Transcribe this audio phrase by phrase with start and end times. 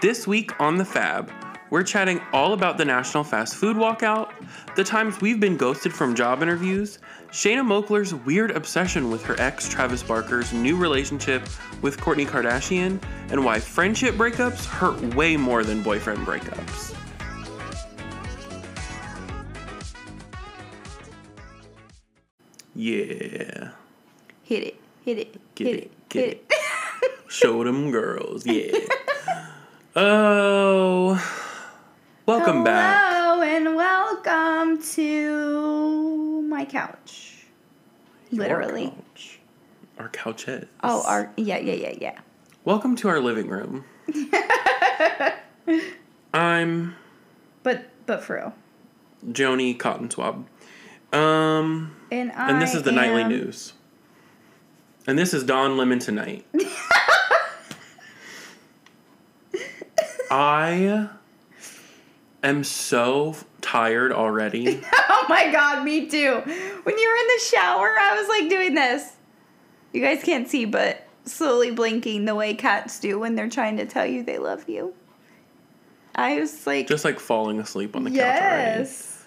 [0.00, 1.28] This week on The Fab,
[1.70, 4.30] we're chatting all about the National Fast Food Walkout,
[4.76, 7.00] the times we've been ghosted from job interviews,
[7.32, 11.42] Shanna Moakler's weird obsession with her ex Travis Barker's new relationship
[11.82, 16.94] with Kourtney Kardashian, and why friendship breakups hurt way more than boyfriend breakups.
[22.76, 23.70] Yeah.
[24.44, 27.20] Hit it, hit it, Get hit it, it, get hit it.
[27.28, 28.78] Show them girls, yeah.
[30.00, 31.20] Oh,
[32.24, 33.02] welcome back.
[33.10, 37.46] Hello and welcome to my couch.
[38.30, 38.90] Your Literally.
[38.90, 39.40] couch.
[39.98, 40.68] Our couches.
[40.84, 42.18] Oh, our yeah, yeah, yeah, yeah.
[42.64, 43.84] Welcome to our living room.
[46.32, 46.94] I'm
[47.64, 48.54] But but for real.
[49.32, 50.46] Joni Cotton Swab.
[51.12, 53.72] Um, And I and this is the nightly am- news.
[55.08, 56.46] And this is Don Lemon tonight.
[60.30, 61.08] I
[62.42, 64.82] am so tired already.
[65.10, 66.36] Oh my god, me too.
[66.40, 69.12] When you were in the shower, I was like doing this.
[69.92, 73.84] You guys can't see, but slowly blinking the way cats do when they're trying to
[73.84, 74.94] tell you they love you.
[76.14, 78.78] I was like, Just like falling asleep on the couch already.
[78.80, 79.22] yes.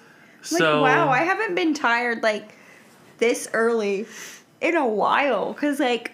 [0.51, 2.55] Like, So wow, I haven't been tired like
[3.19, 4.07] this early
[4.59, 5.53] in a while.
[5.53, 6.13] Cause like,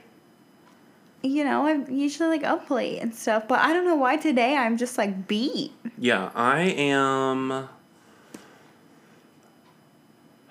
[1.27, 4.55] you know, I'm usually like up late and stuff, but I don't know why today
[4.55, 5.71] I'm just like beat.
[5.97, 7.69] Yeah, I am.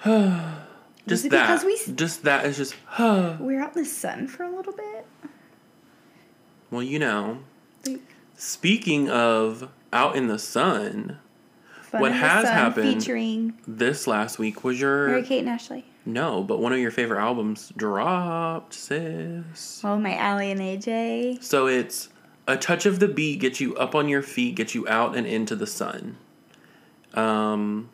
[1.06, 1.30] just that.
[1.30, 2.74] because we just that is just.
[2.98, 5.06] we're out in the sun for a little bit.
[6.70, 7.38] well, you know.
[7.86, 8.00] Like,
[8.36, 11.18] Speaking of out in the sun,
[11.82, 15.38] Fun What in the has Sun happened- featuring this last week was your Mary Kate
[15.40, 15.86] and Ashley.
[16.06, 19.80] No, but one of your favorite albums dropped, sis.
[19.84, 21.42] Oh, my Aly and AJ.
[21.42, 22.08] So it's
[22.46, 25.26] a touch of the beat gets you up on your feet, gets you out and
[25.26, 26.16] into the sun.
[27.14, 27.88] Um,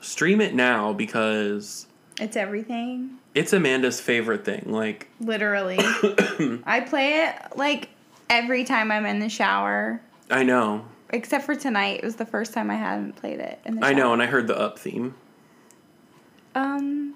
[0.00, 1.86] stream it now because
[2.20, 3.18] It's everything.
[3.34, 4.64] it's Amanda's favorite thing.
[4.68, 5.76] Like Literally.
[6.64, 7.90] I play it like
[8.30, 10.00] every time I'm in the shower.
[10.30, 11.98] I know, Except for tonight.
[12.02, 14.26] It was the first time I hadn't played it in the I know, and I
[14.26, 15.14] heard the up theme.
[16.54, 17.14] Um,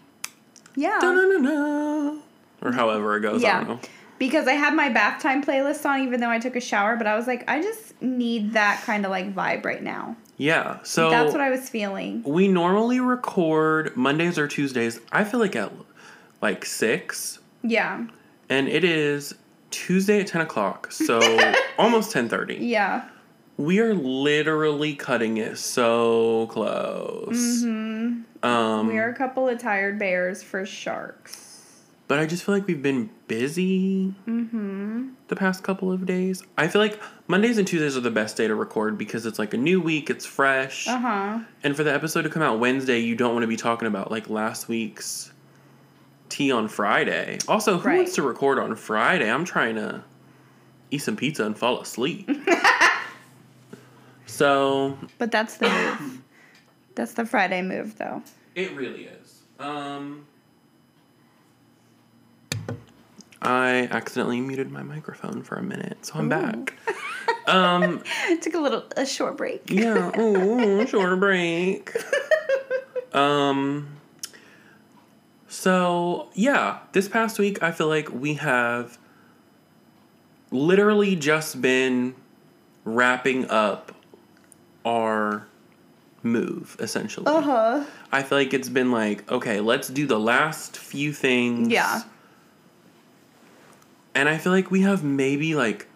[0.74, 0.98] yeah.
[1.00, 2.18] Da-na-na-na.
[2.62, 3.42] Or however it goes.
[3.44, 3.58] I Yeah.
[3.60, 3.80] don't know.
[4.18, 7.06] Because I had my bath time playlist on even though I took a shower, but
[7.06, 10.16] I was like, I just need that kind of like vibe right now.
[10.38, 10.78] Yeah.
[10.82, 12.22] So That's what I was feeling.
[12.24, 15.00] we normally record Mondays or Tuesdays.
[15.12, 15.70] I feel like at
[16.42, 18.06] like six, Yeah.
[18.48, 19.34] and it is
[19.70, 20.90] Tuesday at ten o'clock.
[20.90, 21.20] So
[21.78, 22.56] almost ten thirty.
[22.56, 23.04] Yeah.
[23.58, 27.62] We are literally cutting it so close.
[27.62, 31.82] hmm Um, we are a couple of tired bears for sharks.
[32.06, 35.08] but I just feel like we've been busy Mm-hmm.
[35.26, 36.42] the past couple of days.
[36.56, 39.52] I feel like Mondays and Tuesdays are the best day to record because it's like
[39.54, 40.86] a new week, it's fresh.
[40.86, 41.40] Uh-huh.
[41.64, 44.10] And for the episode to come out Wednesday, you don't want to be talking about
[44.10, 45.32] like last week's
[46.28, 47.38] tea on Friday.
[47.48, 47.96] Also, who Right.
[47.98, 49.28] wants to record on Friday?
[49.30, 50.04] I'm trying to
[50.92, 52.30] eat some pizza and fall asleep.
[54.38, 56.22] so But that's the move.
[56.94, 58.22] that's the Friday move though.
[58.54, 59.42] it really is.
[59.58, 60.26] Um,
[63.42, 66.28] I accidentally muted my microphone for a minute, so I'm Ooh.
[66.28, 66.74] back.
[67.48, 68.02] um,
[68.40, 69.70] Took a little a short break.
[69.70, 71.92] yeah, ooh, short break.
[73.12, 73.88] Um
[75.48, 78.98] so yeah, this past week I feel like we have
[80.52, 82.14] literally just been
[82.84, 83.92] wrapping up
[84.84, 85.46] our
[86.22, 87.26] move essentially.
[87.26, 87.84] Uh-huh.
[88.12, 91.68] I feel like it's been like, okay, let's do the last few things.
[91.68, 92.02] Yeah.
[94.14, 95.86] And I feel like we have maybe like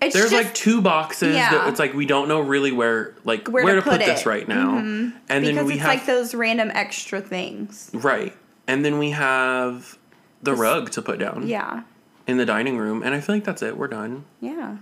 [0.00, 1.68] It's there's just, like two boxes that Yeah.
[1.68, 4.24] it's like we don't know really where like Where where, to to, put, put this
[4.26, 4.78] right now.
[4.78, 5.12] Mhm.
[5.28, 7.90] And because then we it's have like those random extra things.
[7.92, 8.34] right.
[8.66, 9.98] And then we have
[10.42, 11.82] the This- rug to put down Yeah.
[12.26, 13.76] in the dining room and I feel like that's it.
[13.76, 14.24] We're done.
[14.40, 14.76] Yeah.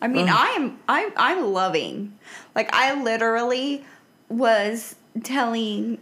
[0.00, 0.36] I mean, Ugh.
[0.38, 2.18] I'm I'm I'm loving.
[2.54, 3.84] Like I literally
[4.28, 5.98] was telling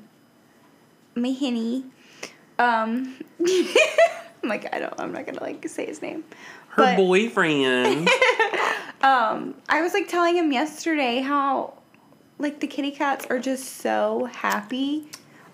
[1.15, 1.31] my
[2.59, 3.15] I'm
[4.43, 6.25] like I don't I'm not going to like say his name.
[6.71, 8.09] Her But- boyfriend.
[9.03, 11.75] Um I was like telling him yesterday how
[12.39, 15.07] like the kitty cats are just so happy.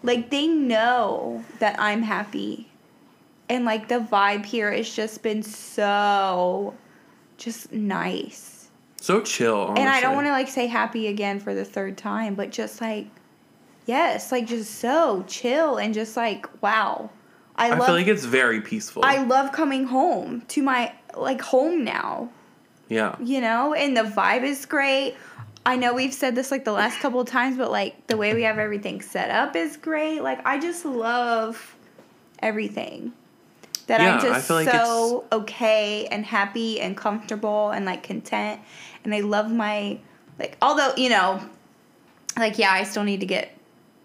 [0.05, 2.69] Like they know that I'm happy.
[3.49, 6.75] And like the vibe here has just been so
[7.41, 8.69] just nice.
[9.01, 9.57] so chill.
[9.57, 9.83] Honestly.
[9.83, 12.81] And I don't want to like say happy again for the third time, but just
[12.81, 13.07] like
[13.87, 17.11] yes, like just so chill and just like wow.
[17.57, 19.03] I, I love feel like it's very peaceful.
[19.05, 22.31] I love coming home to my like home now.
[22.89, 23.17] Yeah.
[23.23, 25.15] you know, and the vibe is great.
[25.65, 28.35] I know we've said this like the last couple of times, but like the way
[28.35, 30.21] we have everything set up is great.
[30.21, 31.77] Like I just love
[32.41, 33.13] everything.
[33.91, 38.05] That Yeah, I'm I just feel like so okay and happy and comfortable and like
[38.05, 38.61] content.
[39.03, 39.99] And I love my
[40.39, 41.41] like although, you know,
[42.39, 43.53] like yeah, I still need to get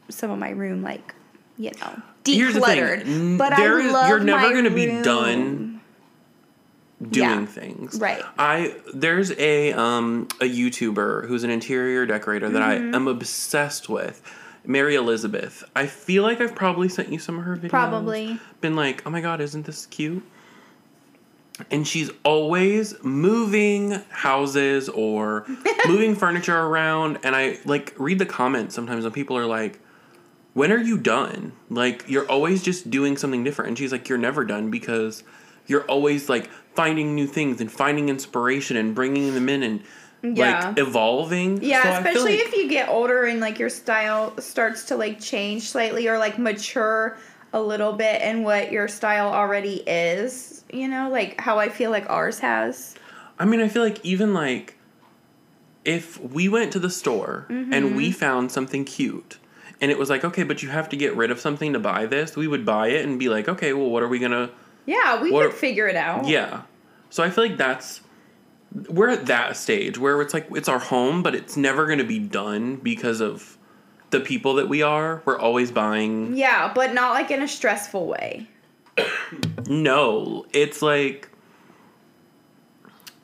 [0.10, 1.14] some of my room like,
[1.58, 3.38] you know, Here's the thing, decluttered.
[3.38, 5.82] But there I love you're never gonna be done
[7.08, 7.46] doing Yeah.
[7.46, 8.00] things.
[8.00, 8.24] Right.
[8.40, 12.94] I there's a um a YouTuber who's an interior decorator that Mm-hmm.
[12.94, 14.24] I am obsessed with.
[14.68, 15.64] Mary Elizabeth.
[15.76, 17.70] I feel like I've probably sent you some of her videos.
[17.70, 18.40] Probably.
[18.62, 20.24] Been like, oh my god, isn't this cute?
[21.72, 25.46] And she's always moving houses or
[25.88, 27.20] moving furniture around.
[27.24, 29.80] And I like read the comments sometimes when people are like,
[30.54, 31.54] when are you done?
[31.70, 33.70] Like, you're always just doing something different.
[33.70, 35.24] And she's like, you're never done because
[35.68, 39.84] you're always like finding new things and finding inspiration and bringing them in and
[40.34, 40.70] Yeah.
[40.70, 41.62] like evolving.
[41.62, 45.20] Yeah, So especially like- if you get older and like your style starts to like
[45.20, 47.18] change slightly or like mature
[47.54, 51.92] a little bit in what your style already is, you know, like how I feel
[51.92, 52.96] like ours has.
[53.38, 54.78] I mean, I feel like even like
[55.84, 57.96] if we went to the store and Mm-hmm.
[57.96, 59.38] we found something cute
[59.82, 62.06] and it was like, okay, but you have to get rid of something to buy
[62.06, 64.50] this, we would buy it and be like, okay, well, what are we gonna.
[64.86, 66.28] Yeah, we What- could figure it out.
[66.28, 66.62] Yeah.
[67.10, 68.02] So I feel like that's.
[68.90, 72.20] We're at that stage where it's like, it's our home, but it's never gonna be
[72.20, 73.58] done because of
[74.12, 75.22] the people that we are.
[75.26, 76.36] We're always buying.
[76.36, 78.48] Yeah, but not like in a stressful way.
[79.68, 81.30] No, it's like.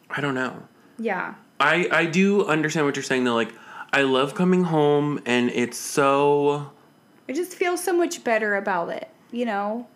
[0.09, 0.67] I don't know.
[0.97, 1.35] Yeah.
[1.59, 3.35] I I do understand what you're saying though.
[3.35, 3.53] Like,
[3.93, 6.71] I love coming home and it's so
[7.29, 9.87] I just feel so much better about it, you know?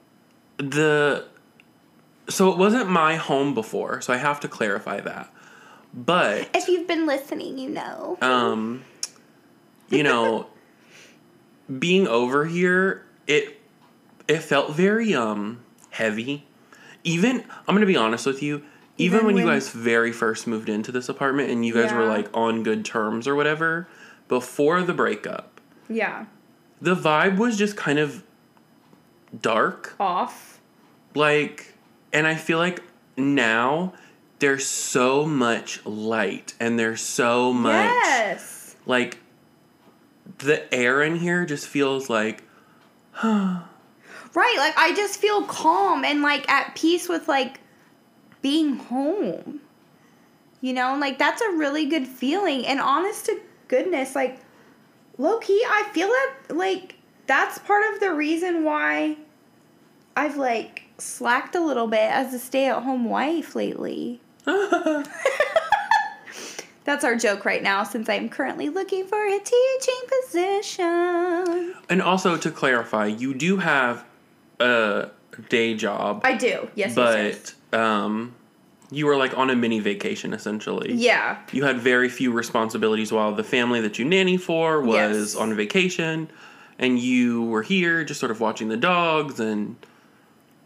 [0.57, 1.25] the.
[2.29, 5.31] So it wasn't my home before, so I have to clarify that.
[5.95, 8.17] But If you've been listening, you know.
[8.21, 8.83] um,
[9.89, 10.47] you know,
[11.79, 13.59] being over here, it
[14.27, 15.59] it felt very um
[15.91, 16.45] heavy.
[17.03, 18.63] Even I'm gonna be honest with you.
[18.97, 22.05] Even, Even when, you guys very first moved into this apartment and you guys were
[22.05, 23.87] like on good terms or whatever,
[24.29, 25.59] before the breakup,
[25.89, 26.25] Yeah.
[26.81, 28.23] the vibe was just kind of
[29.41, 30.61] dark Off.
[31.13, 31.73] like
[32.13, 32.81] and i feel like
[33.17, 33.93] now
[34.39, 38.75] there's so much light and there's so much Yes.
[38.85, 39.19] like
[40.39, 42.43] the air in here just feels like
[43.23, 47.59] Right, like I just feel calm and like at peace with like
[48.41, 49.61] being home.
[50.61, 52.65] You know, and, like that's a really good feeling.
[52.65, 54.39] And honest to goodness, like
[55.17, 56.95] low key, I feel that like
[57.27, 59.17] that's part of the reason why
[60.17, 64.19] I've like slacked a little bit as a stay at home wife lately.
[66.83, 71.73] That's our joke right now since I'm currently looking for a teaching position.
[71.89, 74.05] and also to clarify you do have
[74.59, 75.09] a
[75.49, 76.69] day job I do.
[76.75, 78.35] Yes, but yes, um
[78.91, 80.93] you were like on a mini vacation essentially.
[80.93, 81.39] Yeah.
[81.51, 85.35] you had very few responsibilities while the family that you nanny for was Yes.
[85.35, 86.29] on vacation
[86.77, 89.75] and you were here just sort of watching the dogs and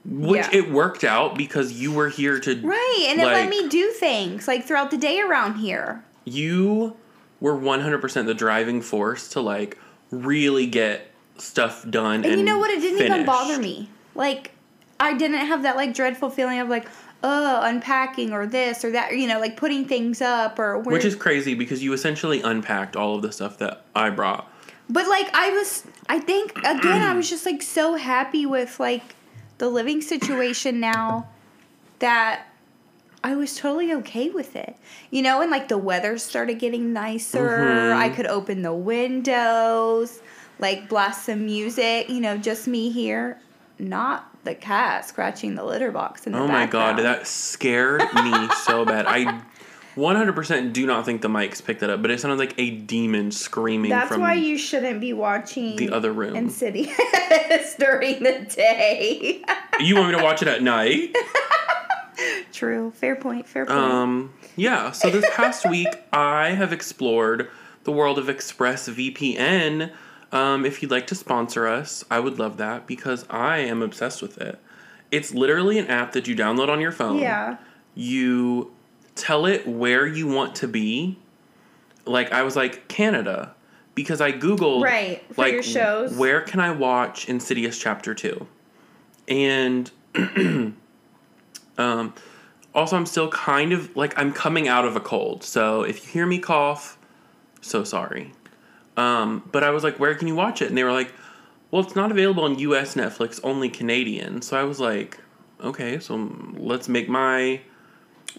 [0.06, 0.50] which Yeah.
[0.54, 4.48] it worked out because you were here to Right, and it let me do things
[4.48, 6.04] like throughout the day around here.
[6.26, 6.96] you
[7.42, 9.78] were 100% the driving force to like
[10.12, 12.70] really get stuff done And, you know what?
[12.70, 13.90] It didn't even bother me.
[14.14, 14.52] Like,
[15.00, 16.88] I didn't have that like dreadful feeling of like,
[17.24, 20.94] oh, unpacking or this or that, you know, like putting things up or where.
[20.96, 24.52] which is crazy because you essentially unpacked all of the stuff that I brought
[24.90, 29.16] But like, I was, I think again, I was just like so happy with like
[29.60, 31.28] the living situation now
[32.00, 32.48] that
[33.24, 34.76] I was totally okay with it.
[35.12, 37.50] You know, and like the weather started getting nicer.
[37.60, 37.96] Mhm.
[37.98, 40.22] I could open the windows,
[40.60, 43.40] like blast some music, you know, just me here,
[43.78, 47.00] not the cat scratching the litter box in the Oh my god, background.
[47.00, 49.06] that scared me so bad.
[49.06, 49.42] I
[50.00, 53.32] 100% do not think the mics picked it up, but it sounded like a demon
[53.32, 56.36] screaming That's why you shouldn't be watching the other room.
[56.36, 56.96] Insidious
[57.80, 59.44] during the day.
[59.80, 61.16] you want me to watch it at night?
[62.54, 62.92] True.
[62.92, 63.48] Fair point.
[63.48, 63.78] Fair point.
[63.78, 67.50] Um, yeah, so this past week I have explored
[67.84, 69.92] the world of ExpressVPN.
[70.32, 74.22] Um, if you'd like to sponsor us, I would love that because I am obsessed
[74.22, 74.60] with it.
[75.12, 77.20] It's literally an app that you download on your phone.
[77.20, 77.58] yeah.
[77.96, 78.72] you
[79.20, 81.18] tell it where you want to be.
[82.06, 83.54] Like I was like Canada
[83.96, 86.16] because I googled Right, for like your shows.
[86.16, 88.48] where can I watch Insidious Chapter 2?
[89.28, 89.92] And
[91.78, 92.14] um
[92.74, 95.44] Also, I'm still kind of like I'm coming out of a cold.
[95.44, 96.98] So if you hear me cough,
[97.62, 98.32] so sorry.
[98.98, 100.68] Um, but I was like, where can you watch it?
[100.68, 101.12] And they were like,
[101.72, 104.42] well, it's not available on US Netflix, only Canadian.
[104.42, 105.20] So I was like,
[105.64, 106.16] okay, so
[106.58, 107.62] let's make my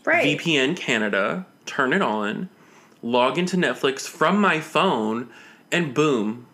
[0.05, 0.39] Right.
[0.39, 2.49] VPN Canada, turn it on,
[3.03, 5.29] log into Netflix from my phone,
[5.73, 6.47] and boom,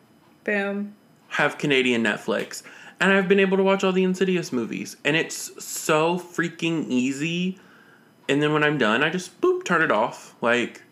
[0.45, 0.95] Boom.
[1.29, 2.63] have Canadian Netflix.
[3.01, 4.97] And I've been able to watch all the Insidious movies.
[5.05, 7.59] And it's so freaking easy.
[8.29, 10.35] And then when I'm done, I just boop, turn it off.
[10.41, 10.83] Like,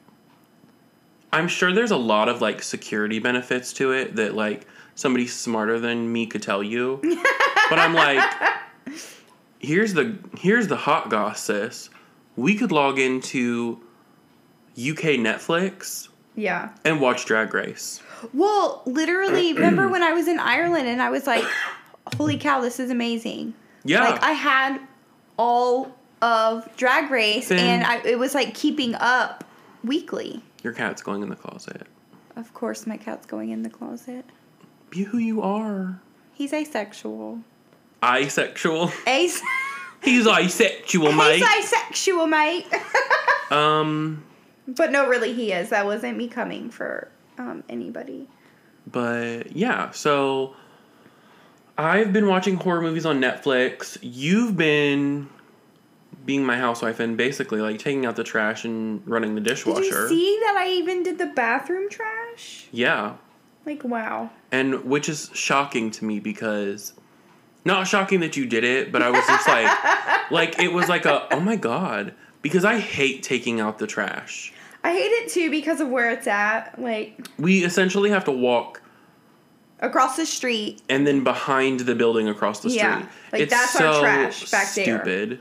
[1.33, 5.81] I'm sure there's a lot of like security benefits to it that like somebody smarter
[5.81, 7.01] than me could tell you.
[7.71, 8.23] but I'm like,
[9.59, 11.91] here's the here's the hot goss, sis.
[12.37, 13.81] We could log into
[14.77, 16.71] UK Netflix Yeah.
[16.85, 18.03] and watch Drag Race.
[18.33, 21.45] Well, literally, remember when I was in Ireland and I was like,
[22.17, 23.55] holy cow, this is amazing.
[23.85, 24.09] Yeah.
[24.11, 24.79] Like, I had
[25.37, 29.45] all of Drag Race Then- and I, it was like keeping up
[29.85, 30.43] weekly.
[30.63, 31.87] Your cat's going in the closet.
[32.37, 34.25] Of course, my cat's going in the closet.
[34.91, 36.01] Be who you are.
[36.33, 37.41] He's asexual.
[38.03, 38.91] Asexual.
[39.07, 39.41] Ace.
[40.05, 41.37] He's asexual, mate.
[41.43, 42.67] He's asexual, mate.
[43.51, 44.25] Um,
[44.67, 45.69] but no, really, he is.
[45.69, 47.09] That wasn't me coming for
[47.39, 48.27] um, anybody.
[48.91, 50.57] but yeah, so
[51.77, 53.99] I've been watching horror movies on Netflix.
[54.01, 55.29] You've been
[56.25, 59.83] being my housewife and basically like taking out the trash and running the Did dishwasher.
[59.85, 62.67] you see that I even did the bathroom trash?
[62.73, 63.17] Yeah.
[63.67, 64.31] Like, wow.
[64.51, 66.95] And which is shocking to me because
[67.65, 71.05] not shocking that you did it, but I was just like like it was like
[71.07, 74.53] a oh my god because I hate taking out the trash.
[74.83, 76.79] I hate it too because of where it's at.
[76.79, 78.83] Like, We essentially have to walk
[79.81, 80.83] across the street.
[80.91, 82.83] and then behind the building across the street.
[82.83, 84.85] Yeah, like, that's our trash back there.
[84.85, 85.41] stupid.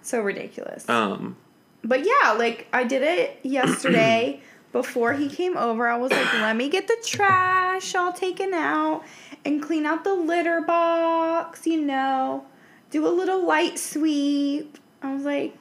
[0.00, 0.88] So ridiculous.
[0.88, 1.36] Um,
[1.82, 4.40] But yeah, like I did it yesterday
[4.74, 5.86] before he came over.
[5.86, 9.04] I was like, let me get the trash all taken out
[9.44, 12.44] and clean out the litter box, you know,
[12.90, 14.76] do a little light sweep.
[15.00, 15.54] I was like,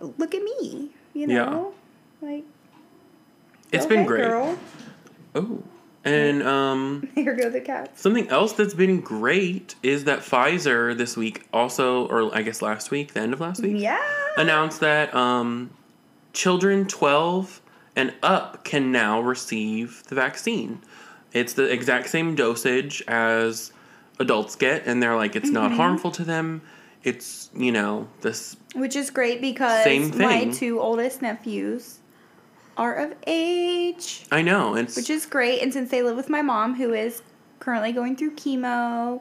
[0.00, 1.46] look at me, you Yeah.
[1.46, 1.74] know?
[2.22, 2.44] Like,
[3.72, 4.32] it's go been great.
[5.34, 5.62] Oh,
[6.04, 8.00] and um, Here go the cats.
[8.00, 12.92] something else that's been great is that Pfizer this week also, or I guess last
[12.92, 13.98] week, the end of last week, Yeah.
[14.36, 15.70] announced that um,
[16.32, 17.62] children 12
[17.98, 20.80] and up can now receive the vaccine.
[21.32, 23.72] It's the exact same dosage as
[24.20, 25.54] adults get, and they're like, it's Mm-hmm.
[25.54, 26.62] not harmful to them.
[27.04, 28.56] It's, you know, this.
[28.74, 31.98] Which is great because my two oldest nephews
[32.76, 34.24] are of age.
[34.30, 34.74] I know.
[34.76, 35.60] It's, which is great.
[35.62, 37.22] And since they live with my mom, who is
[37.58, 39.20] currently going through chemo,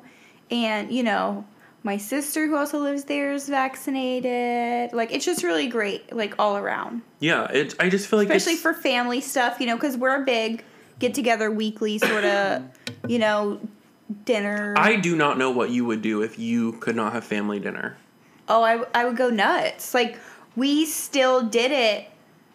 [0.51, 1.45] and you know,
[1.83, 4.93] my sister who also lives there is vaccinated.
[4.93, 7.01] Like it's just really great, like all around.
[7.19, 10.25] yeah, it, I just feel like Especially for family stuff, you know, because we're a
[10.25, 10.63] big
[10.99, 12.63] get together weekly sort of,
[13.07, 13.59] you know,
[14.25, 14.73] dinner.
[14.77, 17.97] I do not know what you would do if you could not have family dinner.
[18.49, 19.93] oh, I, I would go nuts.
[19.93, 20.17] Like
[20.55, 22.09] we still did it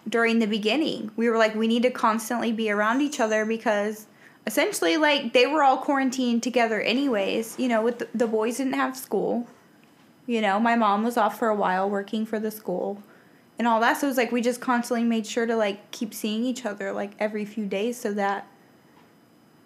[0.09, 1.11] during the beginning.
[1.17, 4.07] We were like, we need to constantly be around each other because
[4.47, 7.59] essentially, like, they were all quarantined together, anyways.
[7.59, 9.47] You know, with the, the boys didn't have school.
[10.27, 13.03] You know, my mom was off for a while working for the school
[13.59, 13.99] and all that.
[13.99, 16.93] So it was like we just constantly made sure to like keep seeing each other
[16.93, 18.47] like every few days so that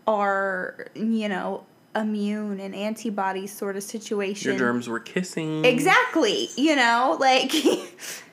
[0.06, 1.64] our, you know,
[1.94, 4.50] immune and antibodies sort of situation.
[4.50, 5.64] Your germs were kissing.
[5.64, 6.48] Exactly.
[6.56, 7.52] You know, like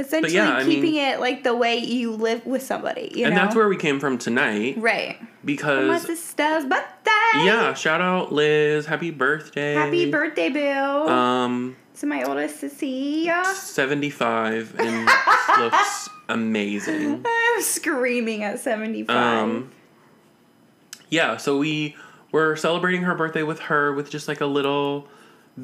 [0.00, 3.12] essentially I keeping mean- it like the way you live with somebody.
[3.14, 5.18] You and know, that's where we came from tonight right.
[5.44, 7.44] Because my sister's birthday.
[7.44, 9.74] yeah, shout out Liz, happy birthday.
[9.74, 11.08] Happy birthday, Bill.
[11.08, 13.42] Um so my oldest Cecilia.
[13.54, 15.08] 75 and
[15.58, 17.24] looks amazing.
[17.26, 19.14] I'm screaming at 75.
[19.16, 19.70] Um
[21.10, 21.96] Yeah, so we
[22.32, 25.08] were celebrating her birthday with her with just like a little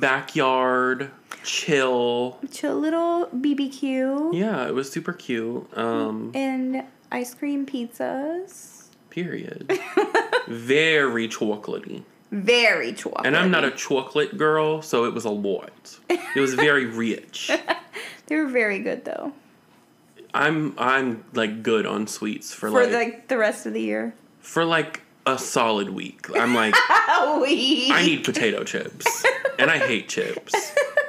[0.01, 1.11] backyard
[1.43, 2.39] chill.
[2.51, 5.67] Chill little BBQ Yeah, it was super cute.
[5.77, 8.85] Um and ice cream pizzas.
[9.11, 9.71] period.
[10.49, 12.03] Very chocolatey.
[12.33, 13.27] Very chocolate.
[13.27, 15.99] And I'm not a chocolate girl, so it was a lot.
[16.11, 17.51] It was very rich.
[18.27, 19.33] They were very good though.
[20.35, 24.15] I'm I'm like good on sweets for, For like like the rest of the year.
[24.41, 26.27] for like a solid week.
[26.37, 26.75] I'm like
[27.09, 27.91] Oh, we.
[27.93, 29.25] I need potato chips.
[29.59, 30.55] And I hate chips.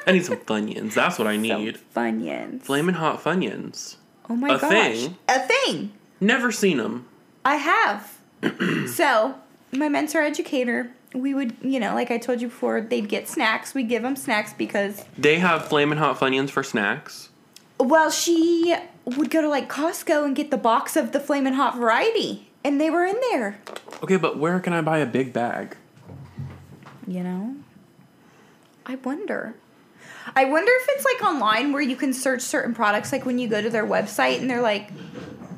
[0.05, 0.93] I need some Funyuns.
[0.93, 1.77] That's what I need.
[1.95, 2.63] Funyuns.
[2.63, 3.97] Flamin' hot Funyuns.
[4.29, 4.69] Oh my A gosh.
[4.69, 5.17] thing?
[5.27, 5.91] A thing.
[6.19, 7.07] Never seen them.
[7.45, 8.17] I have.
[8.87, 9.35] so,
[9.71, 13.73] my mentor educator we would, you know, like I told you before, they'd get snacks.
[13.73, 17.29] We give them snacks because, They have flamin' hot funyuns for snacks.
[17.79, 21.77] well, she would go to like Costco and get the box of the Flamin' Hot
[21.77, 23.59] variety, and they were in there.
[24.03, 25.75] Okay, but where can I buy a big bag?
[27.07, 27.55] You know,
[28.85, 29.55] I wonder.
[30.35, 33.47] I wonder if it's like online where you can search certain products, like when you
[33.47, 34.91] go to their website and they're like,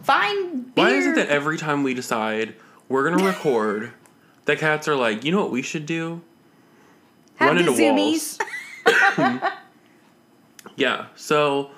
[0.03, 0.86] find beer.
[0.86, 2.56] Why is it that every time we decide
[2.88, 3.91] we're gonna record,
[4.46, 6.22] the cats are like, you know what we should do?
[7.36, 8.39] Have Run into zoomies.
[9.18, 9.39] walls.
[10.75, 11.08] Yeah.
[11.15, 11.72] So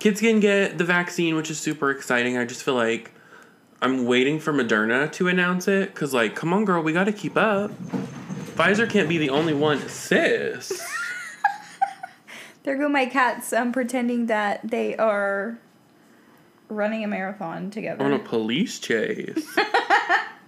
[0.00, 2.36] kids can get the vaccine, which is super exciting.
[2.36, 3.12] I just feel like
[3.82, 7.12] I'm waiting for Moderna to announce it because, like, come on, girl, we got to
[7.12, 7.70] keep up.
[8.54, 10.86] Pfizer can't be the only one, sis.
[12.62, 15.58] There go my cats um, pretending that they are
[16.68, 18.04] running a marathon together.
[18.04, 19.48] on a police chase.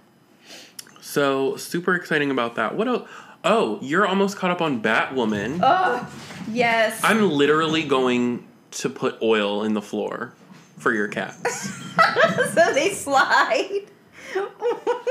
[1.01, 2.75] so super exciting about that.
[2.75, 3.09] What else?
[3.43, 5.59] Oh, you're almost caught up on Batwoman.
[5.63, 6.07] Oh,
[6.51, 7.01] yes.
[7.03, 10.33] I'm literally going to put oil in the floor
[10.77, 11.69] for your cats.
[12.53, 13.85] so they slide.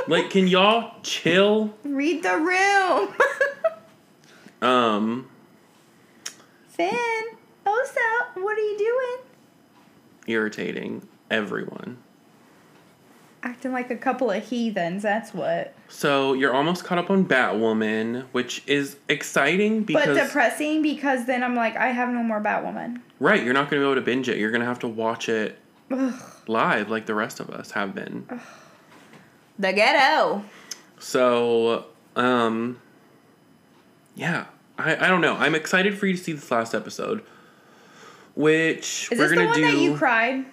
[0.09, 1.75] like, can y'all chill?
[1.85, 3.15] Read the room.
[4.63, 5.29] Um,
[6.69, 7.25] Finn,
[7.67, 8.01] Osa,
[8.35, 9.29] what are you doing?
[10.29, 11.99] irritating everyone.
[13.45, 15.75] Acting like a couple of heathens, that's what.
[15.89, 21.43] So you're almost caught up on Batwoman, which is exciting because but depressing because then
[21.43, 23.01] I'm like, I have no more Batwoman.
[23.19, 24.39] right, you're not going to be able to binge it.
[24.39, 25.59] You're going to have to watch it
[25.91, 26.15] Ugh.
[26.47, 28.29] live, like the rest of us have been.
[29.59, 30.45] The ghetto.
[31.01, 32.81] So, um,
[34.15, 34.47] yeah,
[34.79, 35.35] I, I don't know.
[35.37, 37.25] I'm excited for you to see this last episode,
[38.37, 39.63] which Is we're this the gonna one do.
[39.67, 40.45] that you cried?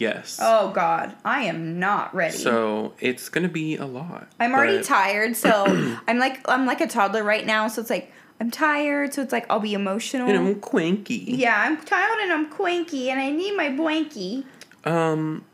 [0.00, 0.40] Yes.
[0.42, 2.36] Oh God, I am not ready.
[2.36, 4.26] So it's gonna be a lot.
[4.40, 5.64] I'm already but- tired, so
[6.08, 7.68] I'm like I'm like a toddler right now.
[7.68, 10.26] So it's like I'm tired, so it's like I'll be emotional.
[10.26, 11.24] And I'm quinky.
[11.28, 14.44] yeah, I'm tired and I'm quinky, and I need my blankie.
[14.84, 15.44] Um,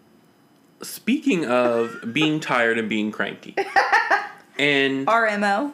[0.80, 3.56] speaking of being tired and being cranky,
[4.58, 5.72] and RMO.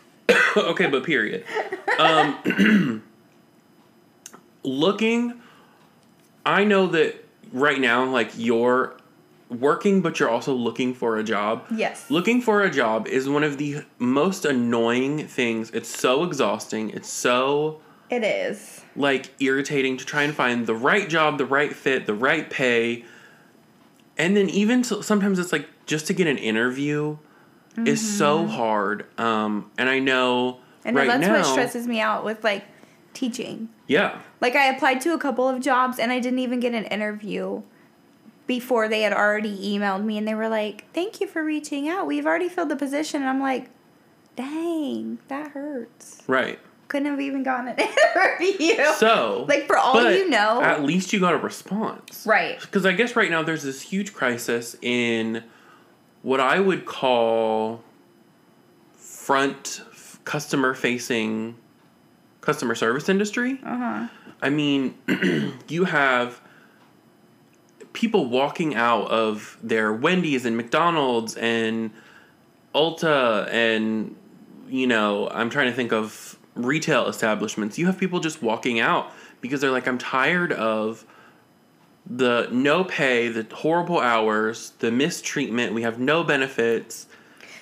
[0.56, 1.44] okay, but period.
[1.98, 3.02] Um,
[4.62, 5.34] looking,
[6.46, 8.96] I know that right now, like you're
[9.50, 11.64] working, but you're also looking for a job.
[11.74, 12.10] Yes.
[12.10, 15.70] Looking for a job is one of the most annoying things.
[15.70, 16.90] It's so exhausting.
[16.90, 17.80] It's so
[18.10, 18.82] It is.
[18.94, 23.04] like irritating to try and find the right job, the right fit, the right pay.
[24.18, 27.18] And then even so, sometimes it's like just to get an interview
[27.86, 29.06] is so hard.
[29.20, 30.88] Um, and I know Mm-hmm.
[30.88, 32.64] And right that's now, what stresses me out with like
[33.18, 33.68] teaching.
[33.88, 36.84] yeah, Like I applied to a couple of jobs and I didn't even get an
[36.84, 37.62] interview
[38.46, 42.06] before they had already emailed me and they were like, "Thank you for reaching out.
[42.06, 43.70] We've already filled the position." And I'm like,
[44.36, 46.58] "Dang, that hurts." right.
[46.86, 48.82] Couldn't have even gotten an interview.
[48.96, 52.58] So, like for all you know, at least you got a response, right?
[52.60, 55.44] Because I guess right now there's this huge crisis in
[56.22, 57.82] what I would call
[58.94, 59.82] front
[60.24, 61.56] customer facing
[62.48, 63.60] customer service industry.
[63.62, 64.08] Uh huh.
[64.40, 64.94] I mean,
[65.68, 66.40] you have
[67.92, 71.90] people walking out of their Wendy's and McDonald's and
[72.74, 74.16] Ulta and
[74.66, 77.76] you know, I'm trying to think of retail establishments.
[77.76, 81.04] You have people just walking out because they're like I'm tired of
[82.06, 87.07] the no pay, the horrible hours, the mistreatment, we have no benefits.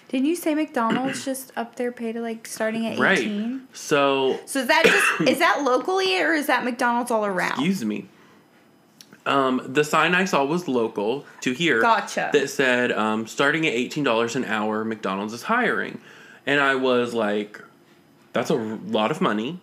[0.09, 3.19] Didn't you say McDonald's just up their pay to like starting at Right.
[3.19, 3.67] 18?
[3.73, 7.53] So, So is that just is that locally or is that McDonald's all around?
[7.53, 8.07] excuse me.
[9.27, 11.81] Um, the sign I saw was local to here.
[11.81, 12.31] Gotcha.
[12.33, 16.01] That said, um, starting at eighteen dollars an hour, McDonald's is hiring,
[16.47, 17.61] and I was like,
[18.33, 19.59] "That's a lot of money,"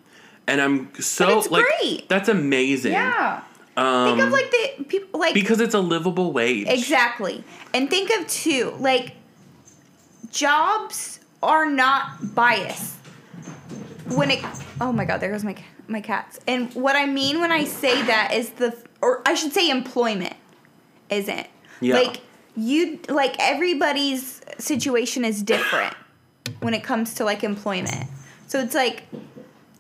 [0.48, 2.10] and I'm so like, great.
[2.10, 3.42] "That's amazing." yeah.
[3.78, 6.68] Um, Think of like the people like because it's a livable wage.
[6.68, 7.46] Exactly.
[7.74, 9.14] And think of two, like
[10.34, 12.96] jobs are not biased.
[14.16, 14.44] When it
[14.82, 15.56] Oh my god, there goes my
[15.88, 16.40] my cats.
[16.48, 20.36] And what I mean when I say that is the or I should say employment
[21.10, 21.48] isn't.
[21.80, 21.96] Yeah.
[21.96, 22.22] Like
[22.56, 25.96] you like everybody's situation is different
[26.60, 28.10] when it comes to like employment.
[28.48, 29.04] So it's like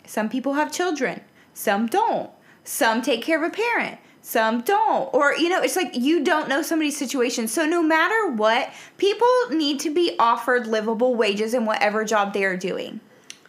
[0.06, 1.22] some people have children,
[1.54, 2.30] some don't.
[2.66, 5.14] Some take care of a parent, some don't.
[5.14, 7.48] Or, you know, it's like you don't know somebody's situation.
[7.48, 12.46] So, no matter what, people need to be offered livable wages in whatever job they
[12.46, 13.02] are doing.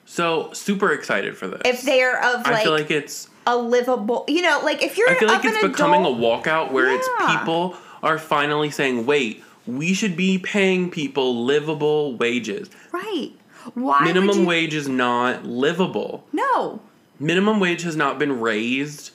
[0.04, 1.62] So super excited for this.
[1.64, 3.28] If they are of I like, feel like it's.
[3.46, 6.72] a livable, you know, like if you're I feel like it's becoming adult, a walkout
[6.72, 13.30] where it's people are finally saying, "Wait, we should be paying people livable wages." Right.
[13.72, 16.24] Why Minimum you- wage is not livable.
[16.32, 16.80] No.
[17.18, 19.10] Minimum wage has not been raised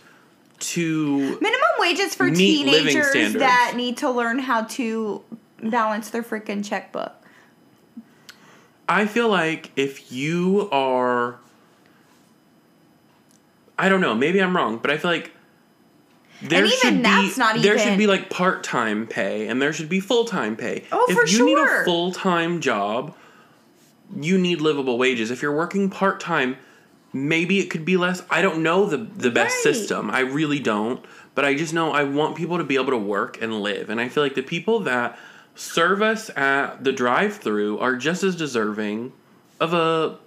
[0.60, 5.24] to Minimum wages for teenagers that need to learn how to
[5.62, 7.14] balance their freaking checkbook.
[8.88, 11.40] I feel like if you are
[13.80, 15.32] I don't know, maybe I'm wrong, but I feel like
[16.42, 20.58] there even should be there should be like part-time pay and there should be full-time
[20.58, 20.84] pay.
[20.92, 23.16] Oh, if for you need a full-time job,
[24.20, 25.32] you need livable wages.
[25.32, 26.58] If you're working part-time,
[27.14, 28.22] maybe it could be less.
[28.30, 29.76] I don't know the the best Right.
[29.76, 30.10] system.
[30.10, 31.04] I really don't,
[31.36, 33.90] but I just know I want people to be able to work and live.
[33.90, 35.18] And I feel like the people that
[35.56, 39.12] serve us at the drive-through are just as deserving
[39.60, 40.18] of a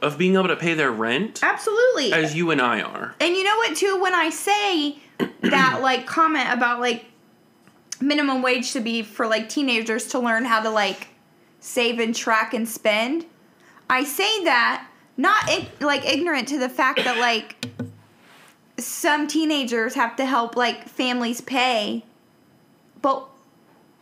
[0.00, 2.12] of being able to pay their rent Absolutely.
[2.12, 3.14] as you and I are.
[3.20, 4.98] And you know what too when I say
[5.42, 7.04] that like comment about like
[8.00, 11.08] minimum wage should be for like teenagers to learn how to like
[11.60, 13.26] save and track and spend,
[13.90, 14.87] I say that
[15.18, 15.44] not
[15.80, 17.56] like ignorant to the fact that like
[18.78, 22.04] some teenagers have to help like families pay,
[23.02, 23.28] but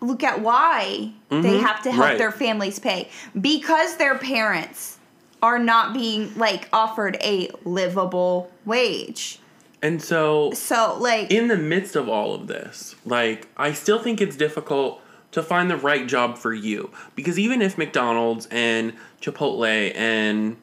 [0.00, 2.18] look at why they Mhm, have to help right.
[2.18, 3.08] their families pay
[3.40, 4.98] because their parents
[5.42, 9.38] are not being like offered a livable wage.
[9.82, 14.20] And so So like in the midst of all of this, like I still think
[14.20, 15.00] it's difficult
[15.32, 20.56] to find the right job for you because even if McDonald's and Chipotle and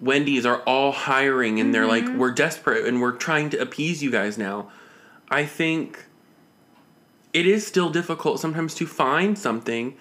[0.00, 2.18] Wendy's are all hiring and they're like mm-hmm.
[2.18, 4.70] we're desperate and we're trying to appease you guys now,
[5.28, 6.04] I think
[7.32, 9.96] it is still difficult sometimes to find something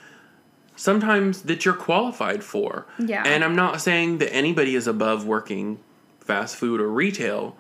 [0.76, 2.86] sometimes that you're qualified for.
[3.00, 3.24] Yeah.
[3.26, 5.80] And I'm not saying that anybody is above working
[6.20, 7.58] fast food or retail,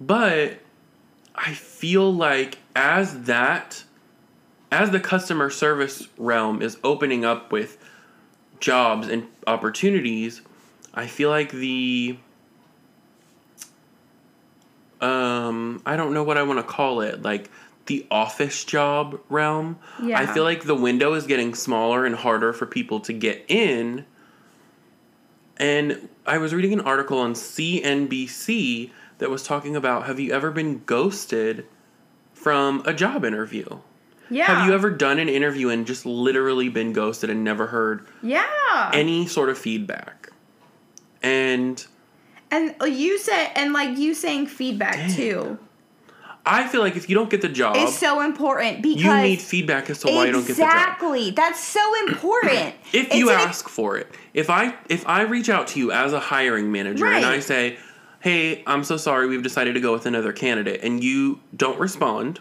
[0.00, 0.58] but
[1.34, 3.84] I feel like as that
[4.72, 7.76] as the customer service realm is opening up with
[8.60, 10.42] jobs and opportunities,
[10.94, 12.16] I feel like the
[15.00, 17.50] um I don't know what I want to call it, like
[17.86, 19.78] the office job realm.
[20.02, 20.18] Yeah.
[20.20, 24.04] I feel like the window is getting smaller and harder for people to get in.
[25.56, 30.50] And I was reading an article on CNBC that was talking about have you ever
[30.50, 31.66] been ghosted
[32.34, 33.78] from a job interview?
[34.32, 34.44] yeah.
[34.46, 38.90] Have you ever done an interview and just literally been ghosted and never heard Yeah.
[38.94, 40.19] any sort of feedback?
[41.22, 41.84] And
[42.50, 45.14] And uh, you said and like you saying feedback Dang.
[45.14, 45.58] too
[46.46, 49.40] I feel like if you don't get the job, it's so important because you need
[49.40, 50.72] feedback as to why you don't get the job.
[50.72, 51.30] Exactly.
[51.32, 52.74] That's so important.
[52.92, 55.92] If you It's an- ask for it, if I if I reach out to you
[55.92, 57.76] as a hiring manager and I say,
[58.20, 62.40] "Hey, I'm so sorry, we've decided to go with another candidate," and you don't respond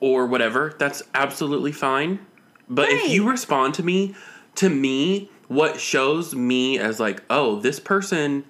[0.00, 2.18] or whatever, that's absolutely fine.
[2.68, 4.14] But if you respond to me,
[4.56, 8.44] to me, what shows me as like, "Oh, this person,"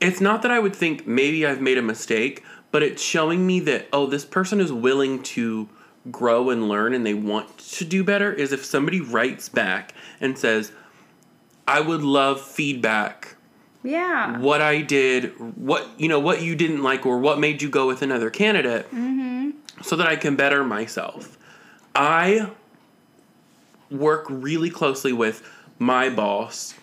[0.00, 3.60] it's not that I would think maybe I've made a mistake, but it's showing me
[3.60, 5.68] that oh, this person is willing to
[6.10, 10.38] grow and learn and they want to do better is if somebody writes back and
[10.38, 10.72] says,
[11.68, 13.36] "I would love feedback.
[13.82, 14.38] Yeah.
[14.38, 17.86] What I did, what you know, what you didn't like or what made you go
[17.86, 19.52] with another candidate Mhm.
[19.82, 21.36] so that I can better myself."
[21.94, 22.50] I
[23.90, 25.42] work really closely with
[25.80, 26.74] my boss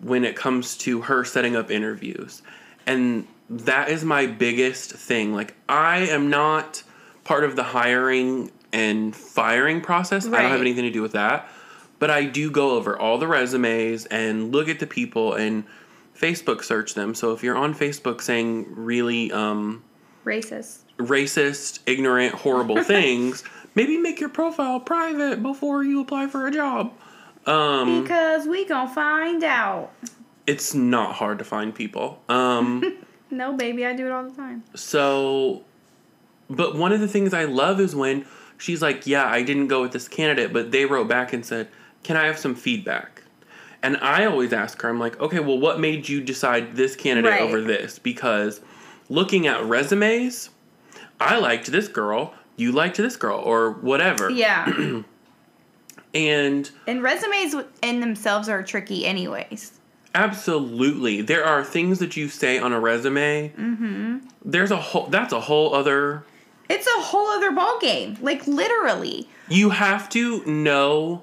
[0.00, 2.42] when it comes to her setting up interviews.
[2.84, 5.32] And that is my biggest thing.
[5.32, 6.82] Like, I am not
[7.24, 10.26] part of the hiring and firing process.
[10.26, 11.48] I don't have anything to do with that.
[11.98, 15.64] But I do go over all the resumes and look at the people and
[16.18, 17.14] Facebook search them.
[17.14, 19.82] So if you're on Facebook saying really um,
[20.24, 20.80] Racist.
[20.98, 26.92] racist, ignorant, horrible things, maybe make your profile private before you apply for a job.
[27.46, 29.92] Um, Because we gonna find out.
[30.46, 32.20] it's not hard to find people.
[32.28, 32.82] Um,
[33.30, 34.62] No, baby, I do it all the time.
[34.76, 35.64] so,
[36.48, 38.24] but one of the things I love is when
[38.56, 41.66] she's like, "Yeah, I didn't go with this candidate, but they wrote back and said,
[42.04, 43.22] "Can I have some feedback?"
[43.82, 47.32] And I always ask her, I'm like, "Okay, well, what made you decide this candidate
[47.32, 47.40] Right.
[47.42, 48.60] over this?" Because
[49.08, 50.50] looking at resumes,
[51.20, 54.30] I liked this girl, you liked this girl, or whatever.
[54.30, 55.02] Yeah.
[56.16, 59.72] And and resumes in themselves are tricky, anyways.
[60.14, 61.20] Absolutely.
[61.20, 63.50] There are things that you say on a resume.
[63.50, 64.18] Mm-hmm.
[64.44, 66.24] There's a whole that's a whole other
[66.70, 68.16] It's a whole other ball game.
[68.22, 69.28] Like literally.
[69.48, 71.22] you have to know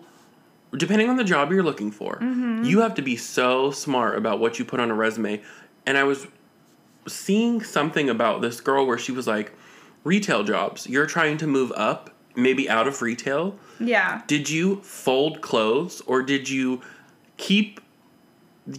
[0.77, 2.17] depending on the job you're looking for.
[2.21, 5.41] You have to be so smart about what you put on a resume.
[5.85, 6.25] And I was
[7.07, 9.51] seeing something about this girl where she was like
[10.03, 10.87] retail jobs.
[10.87, 13.57] You're trying to move up, maybe out of retail.
[13.79, 14.21] Yeah.
[14.27, 16.81] Did you fold clothes or did you
[17.37, 17.79] keep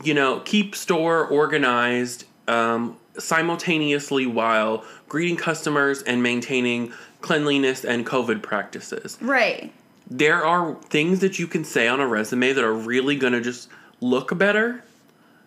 [0.02, 8.42] you know, keep store organized um, simultaneously while greeting customers and maintaining cleanliness and COVID
[8.42, 9.18] practices.
[9.20, 9.72] Right.
[10.10, 13.68] There are things that you can say on a resume that are really gonna just
[14.00, 14.84] look better.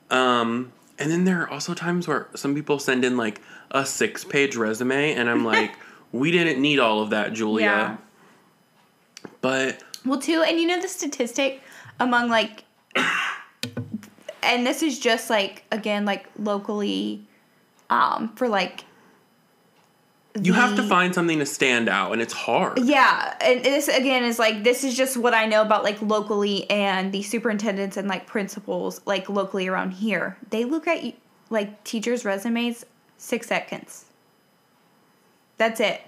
[0.10, 4.24] Um, and then there are also times where some people send in like a six
[4.24, 5.74] page resume, and I'm like,
[6.12, 7.66] we didn't need all of that, Julia.
[7.66, 7.98] Yeah.
[9.42, 11.62] But Well, too, and you know the statistic
[12.00, 12.64] among like,
[14.44, 17.26] and this is just like again like locally,
[17.90, 18.86] um, for like.
[20.42, 22.80] you have to find something to stand out, and it's hard.
[22.80, 26.70] Yeah, and this again is like this is just what I know about like locally
[26.70, 30.38] and the superintendents and like principals like locally around here.
[30.50, 31.14] They look at
[31.50, 32.86] like teachers' resumes
[33.18, 34.06] six seconds.
[35.58, 36.02] That's it.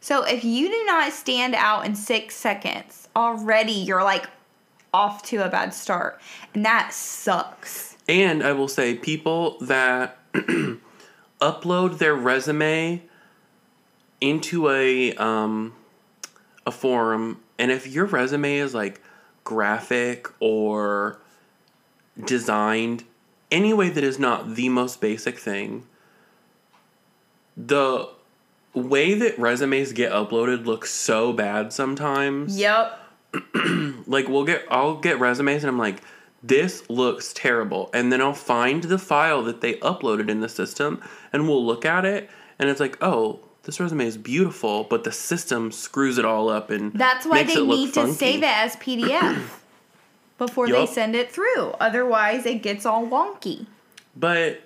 [0.00, 4.26] So if you do not stand out in six seconds, already you're like
[4.92, 6.20] off to a bad start,
[6.52, 7.96] and that sucks.
[8.06, 10.18] And I will say, people that
[11.40, 13.02] upload their resume
[14.20, 15.74] into a um,
[16.66, 19.00] a forum, and if your resume is like
[19.42, 21.18] graphic or
[22.22, 23.04] designed
[23.50, 25.86] any way that is not the most basic thing,
[27.56, 28.08] the
[28.72, 32.98] way that resumes get uploaded looks so bad sometimes Yep.
[34.06, 36.00] like we'll get I'll get resumes and I'm like
[36.42, 41.00] this looks terrible and then I'll find the file that they uploaded in the system
[41.32, 45.12] and we'll look at it and it's like oh this resume is beautiful but the
[45.12, 49.42] system screws it all up and That's why they need to save it as PDF
[50.36, 51.70] before they send it through.
[51.80, 53.66] Otherwise, it gets all wonky.
[54.16, 54.60] but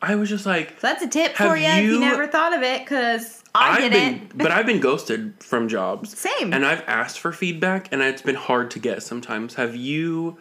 [0.00, 2.54] I was just like So that's a tip for you, if you you- never thought
[2.56, 4.28] of it, because I have didn't.
[4.28, 6.52] been but I've been ghosted from jobs Same.
[6.52, 10.38] and I've asked for feedback and it's been hard to get sometimes have you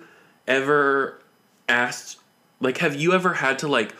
[0.48, 1.20] ever
[1.70, 2.18] asked
[2.60, 3.96] like have you ever had to like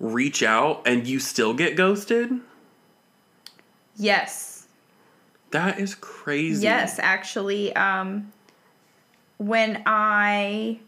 [0.00, 2.30] reach out and you still get ghosted
[3.96, 4.66] yes.
[5.50, 6.62] That is crazy.
[6.64, 8.32] Yes, actually, um,
[9.38, 10.78] when I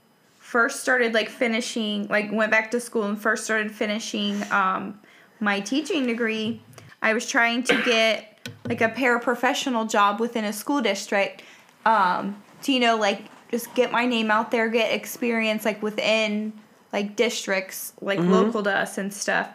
[0.51, 4.99] first started like finishing, like went back to school and first started finishing um,
[5.39, 6.61] my teaching degree,
[7.01, 11.45] I was trying to get like a paraprofessional job within a school district
[11.87, 16.53] um, to you know like just get my name out there, get experience like within
[16.93, 19.49] like districts like local to us and stuff.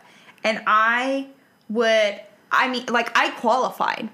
[0.46, 1.28] And I
[1.68, 2.22] would,
[2.54, 4.10] I mean, like I qualified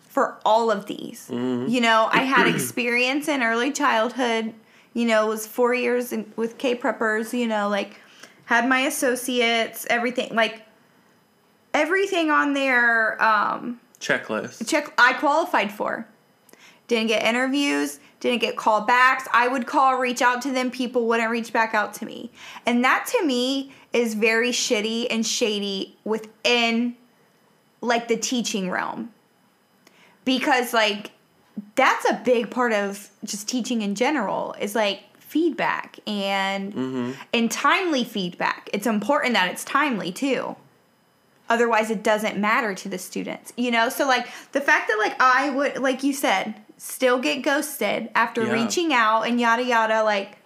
[0.00, 1.30] for all of these.
[1.70, 4.52] You know, I had experience in early childhood.
[4.96, 7.38] You know, was four years in, with K preppers.
[7.38, 8.00] You know, like
[8.46, 10.62] had my associates, everything like
[11.74, 14.66] everything on their Um, Checklist.
[14.66, 16.08] check I qualified for.
[16.88, 19.28] Didn't get interviews, didn't get call backs.
[19.34, 22.30] I would call, reach out to them, people wouldn't reach back out to me.
[22.64, 26.96] And that to me is very shitty and shady within
[27.82, 29.12] like the teaching realm.
[30.24, 31.10] Because like
[31.74, 37.12] that's a big part of just teaching in general is like feedback and mm-hmm.
[37.32, 38.70] and timely feedback.
[38.72, 40.56] It's important that it's timely too.
[41.48, 43.88] Otherwise it doesn't matter to the students you know?
[43.88, 48.44] So like the fact that like i would like you said still get ghosted after
[48.44, 48.52] Yeah.
[48.52, 50.38] reaching out and yada yada like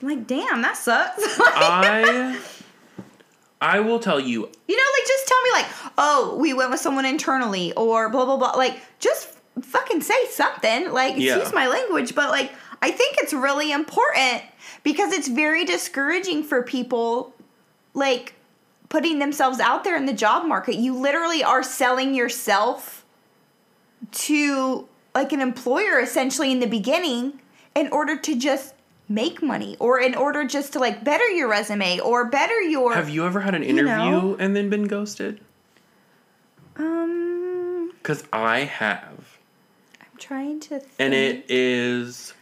[0.00, 1.38] I'm like damn that sucks.
[1.38, 2.40] Like, I
[3.60, 5.66] I will tell you, you know like just tell me like
[5.98, 8.52] oh we went with someone internally or blah blah blah.
[8.52, 9.28] Like just
[9.60, 11.34] fucking say something like Yeah.
[11.36, 14.42] excuse my language but like i think it's really important
[14.82, 17.34] because it's very discouraging for people
[17.94, 18.34] like
[18.88, 23.04] putting themselves out there in the job market you literally are selling yourself
[24.10, 27.38] to like an employer essentially in the beginning
[27.74, 28.74] in order to just
[29.08, 33.10] make money or in order just to like better your resume or better your have
[33.10, 34.36] you ever had an You interview know.
[34.38, 35.40] and then been ghosted?
[36.76, 39.11] um Cuz I have.
[40.22, 40.92] Trying to think.
[40.98, 42.32] And it is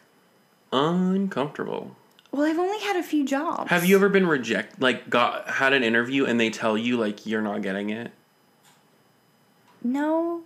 [0.72, 1.96] uncomfortable.
[2.30, 5.72] well i've only had a few jobs Have you ever been reject like got had
[5.72, 8.12] an interview and they tell you like you're not getting it?
[9.82, 10.42] no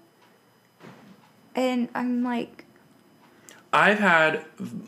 [1.55, 2.65] and i'm like
[3.73, 4.45] I've had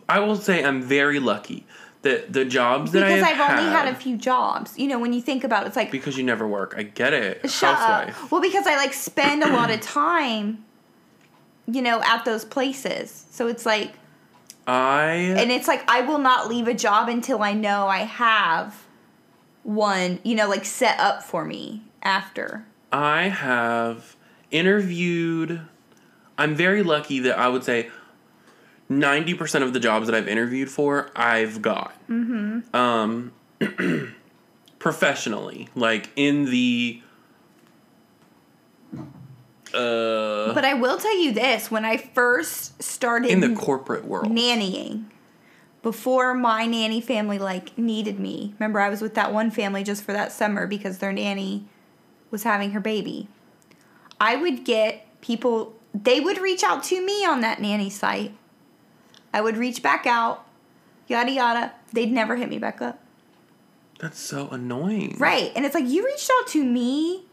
[0.08, 1.66] I will say I'm very lucky
[2.02, 5.00] that the jobs that because I i've have only had a few jobs you know
[5.00, 6.74] when you think about it it's like because you never work.
[6.78, 7.50] I get it.
[7.50, 8.22] Shut Housewife.
[8.24, 8.30] up.
[8.30, 10.64] Well, because I like spend a lot of time,
[11.70, 13.26] you know, at those places.
[13.30, 13.94] So it's like,
[14.66, 18.84] I and it's like I will not leave a job until I know I have
[19.62, 22.66] one, you know, like set up for me after.
[22.90, 24.16] I have
[24.50, 25.60] interviewed.
[26.38, 27.90] I'm very lucky that I would say
[28.88, 31.94] ninety percent of the jobs that I've interviewed for, I've got.
[32.08, 32.74] Mm-hmm.
[32.74, 33.32] Um,
[34.78, 37.02] professionally, like in the.
[39.76, 44.30] Uh, But I will tell you this: when I first started in the corporate world,
[44.32, 45.04] nannying,
[45.82, 50.02] before my nanny family like needed me, remember I was with that one family just
[50.02, 51.64] for that summer because their nanny
[52.30, 53.28] was having her baby.
[54.20, 58.32] I would get people; they would reach out to me on that nanny site.
[59.34, 60.46] I would reach back out,
[61.08, 61.72] yada yada.
[61.92, 62.98] They'd never hit me back up.
[64.00, 65.16] that's so annoying.
[65.18, 67.24] Right, and it's like you reached out to me,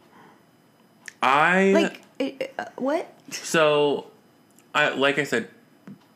[1.22, 2.24] I like uh,
[2.58, 3.12] uh, what?
[3.30, 4.06] So,
[4.74, 5.48] I like I said,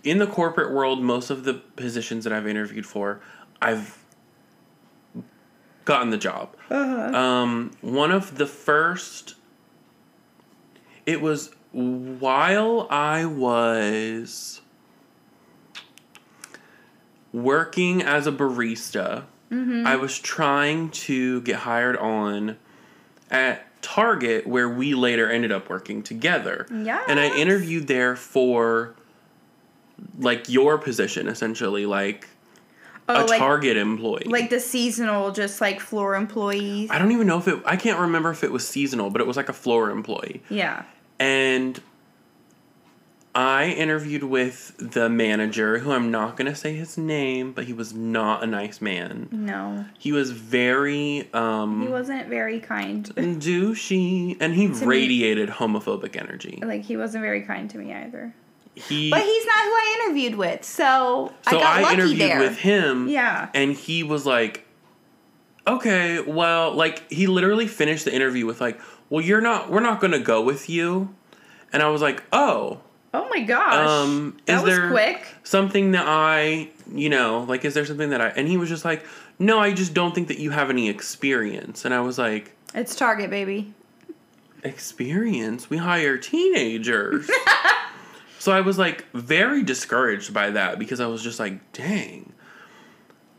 [0.05, 3.21] in the corporate world, most of the positions that I've interviewed for,
[3.61, 4.05] I've
[5.85, 6.55] gotten the job.
[7.15, 9.35] Um, one of the first,
[11.07, 14.61] it was while I was
[17.33, 19.25] working as a barista.
[19.87, 22.59] I was trying to get hired on
[23.31, 26.67] at Target, where we later ended up working together.
[26.73, 27.03] Yeah.
[27.09, 28.95] And I interviewed there for
[30.19, 32.29] like your position, essentially, like
[33.11, 34.25] Oh, a like Target employee.
[34.27, 36.91] like the seasonal, just like floor employees.
[36.91, 37.59] I don't even know if it.
[37.65, 40.43] I can't remember if it was seasonal, but it was like a floor employee.
[40.51, 40.83] Yeah.
[41.19, 41.81] And
[43.41, 47.95] I interviewed with the manager, who I'm not gonna say his name, but he was
[47.95, 49.29] not a nice man.
[49.31, 53.05] No, He was very um he wasn't very kind.
[53.15, 56.59] douchey, and he me- radiated homophobic energy.
[56.65, 58.35] like he wasn't very kind to me either.
[58.75, 62.19] He But he's not who I interviewed with, so, I so got I, lucky interviewed
[62.21, 62.41] there.
[62.41, 63.07] with him.
[63.09, 63.51] Yeah.
[63.55, 64.65] and he was like,
[65.65, 70.01] "Okay, well, like he literally finished the interview with like, well, you're not, we're not
[70.01, 71.15] gonna go with you,"
[71.73, 72.81] and I was like, "Oh."
[73.15, 73.89] Oh my gosh.
[73.89, 75.25] Um, that was there quick.
[75.43, 78.85] something that I, you know, like, is there something that I, and he was just
[78.85, 79.05] like,
[79.39, 81.85] no, I just don't think that you have any experience.
[81.85, 83.73] And I was like, It's Target, baby.
[84.63, 85.71] experience?
[85.71, 87.31] We hire teenagers.
[88.39, 92.33] so I was like very discouraged by that because I was just like, dang.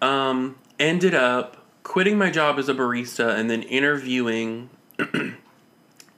[0.01, 4.69] Um, ended up quitting my job as a barista and then interviewing.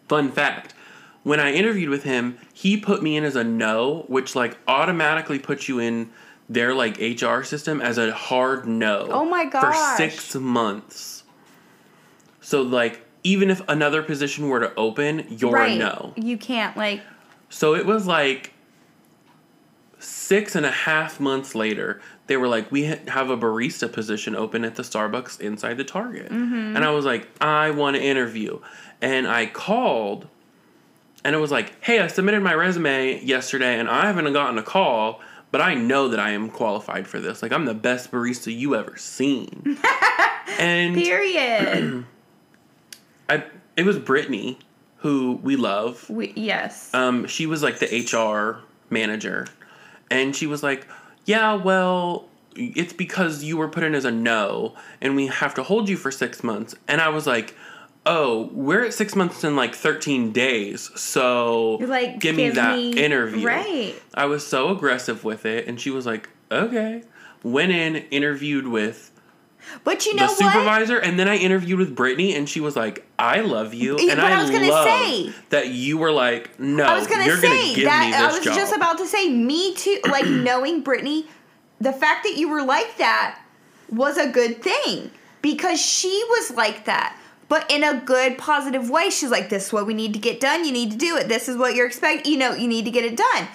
[0.07, 0.73] Fun fact
[1.23, 5.39] when I interviewed with him, he put me in as a no, which like automatically
[5.39, 6.11] puts you in
[6.49, 9.07] their like HR system as a hard no.
[9.11, 9.73] Oh my god.
[9.73, 11.23] For six months.
[12.41, 15.73] So like even if another position were to open, you're right.
[15.73, 16.13] a no.
[16.15, 17.01] You can't like.
[17.49, 18.53] So it was like
[19.99, 24.65] six and a half months later, they were like, we have a barista position open
[24.65, 26.31] at the Starbucks inside the Target.
[26.31, 26.75] Mm-hmm.
[26.75, 28.59] And I was like, I want to interview.
[29.01, 30.27] And I called
[31.23, 34.63] and it was like, hey, I submitted my resume yesterday and I haven't gotten a
[34.63, 37.41] call, but I know that I am qualified for this.
[37.41, 39.77] Like, I'm the best barista you ever seen.
[40.59, 42.05] and Period.
[43.29, 43.43] I,
[43.77, 44.59] it was Brittany,
[44.97, 46.09] who we love.
[46.09, 46.93] we, yes.
[46.93, 49.47] um, she was like the HR manager,
[50.09, 50.87] and she was like,
[51.25, 55.63] "Yeah, well, it's because you were put in as a no, and we have to
[55.63, 57.55] hold you for six months." And I was like,
[58.05, 62.75] "Oh, we're at six months in like thirteen days, so You're like, give me that
[62.77, 63.95] me- interview." right.
[64.13, 67.03] I was so aggressive with it, and she was like, "Okay."
[67.43, 69.07] Went in, interviewed with
[69.83, 70.53] but you know the what?
[70.53, 74.09] supervisor, and then I interviewed with Brittany, and she was like, "I love you," and
[74.09, 77.25] but I, I was gonna love say- that you were like, "No, I was gonna
[77.25, 78.05] you're say gonna give that.
[78.05, 79.99] me this I was job." just about to say, me too.
[80.09, 81.27] Like knowing Brittany,
[81.79, 83.39] the fact that you were like that
[83.89, 85.11] was a good thing
[85.43, 87.15] because she was like that,
[87.51, 89.09] but in a good, positive way.
[89.09, 90.63] She's like, "This is what we need to get done.
[90.63, 91.27] You need to do it.
[91.27, 92.31] This is what you're expecting.
[92.31, 93.49] You know, you need to get it done."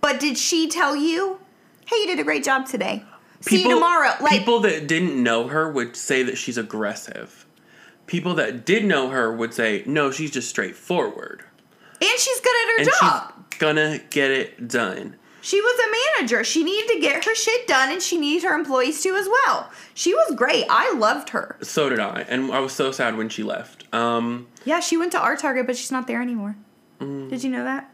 [0.00, 1.40] But did she tell you,
[1.84, 3.04] "Hey, you did a great job today.
[3.42, 4.14] See you tomorrow"?
[4.18, 7.44] Like, people that didn't know her would say that she's aggressive.
[8.06, 11.44] People that did know her would say, "No, she's just straightforward,
[12.00, 13.32] and she's good at her and job.
[13.52, 16.42] she's gonna get it done." She was a manager.
[16.42, 19.70] She needed to get her shit done, and she needed her employees to as well.
[19.92, 20.64] She was great.
[20.70, 21.58] I loved her.
[21.60, 23.84] So did I, and I was so sad when she left.
[23.94, 26.56] Um, Yeah, she went to our Target, but she's not there anymore.
[26.98, 27.28] Mm.
[27.28, 27.90] Did you know that?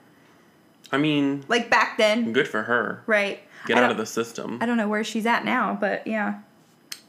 [0.92, 3.02] I mean, Like back then, good for her.
[3.08, 3.40] right?
[3.66, 4.58] Get out of the system.
[4.60, 6.40] I don't know where she's at now, but yeah,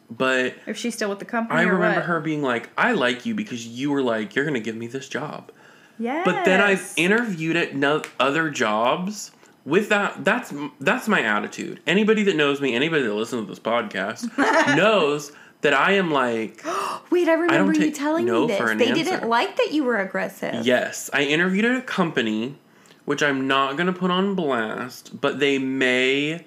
[0.10, 1.60] But if she's still with the company.
[1.60, 2.06] I remember what.
[2.08, 5.08] her being like, "I like you because you were like, you're gonna give me this
[5.08, 5.52] job."
[6.00, 6.26] Yes.
[6.26, 9.32] But then I've interviewed at no other jobs
[9.66, 10.24] with that.
[10.26, 11.80] That's that's my attitude.
[11.88, 14.26] Anybody that knows me, anybody that listens to this podcast,
[14.78, 15.32] knows
[15.62, 16.64] that I am like,
[17.12, 18.60] Wait, I remember you take telling no me this.
[18.78, 19.04] They answer.
[19.04, 20.66] didn't like that you were aggressive.
[20.66, 21.10] yes.
[21.14, 22.58] I interviewed at a company,
[23.06, 26.46] which I'm not gonna put on blast, but they may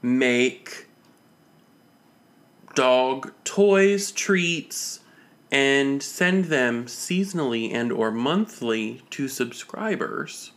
[0.00, 0.86] make
[2.74, 5.00] dog toys, treats,
[5.50, 10.52] and send them seasonally and or monthly to subscribers.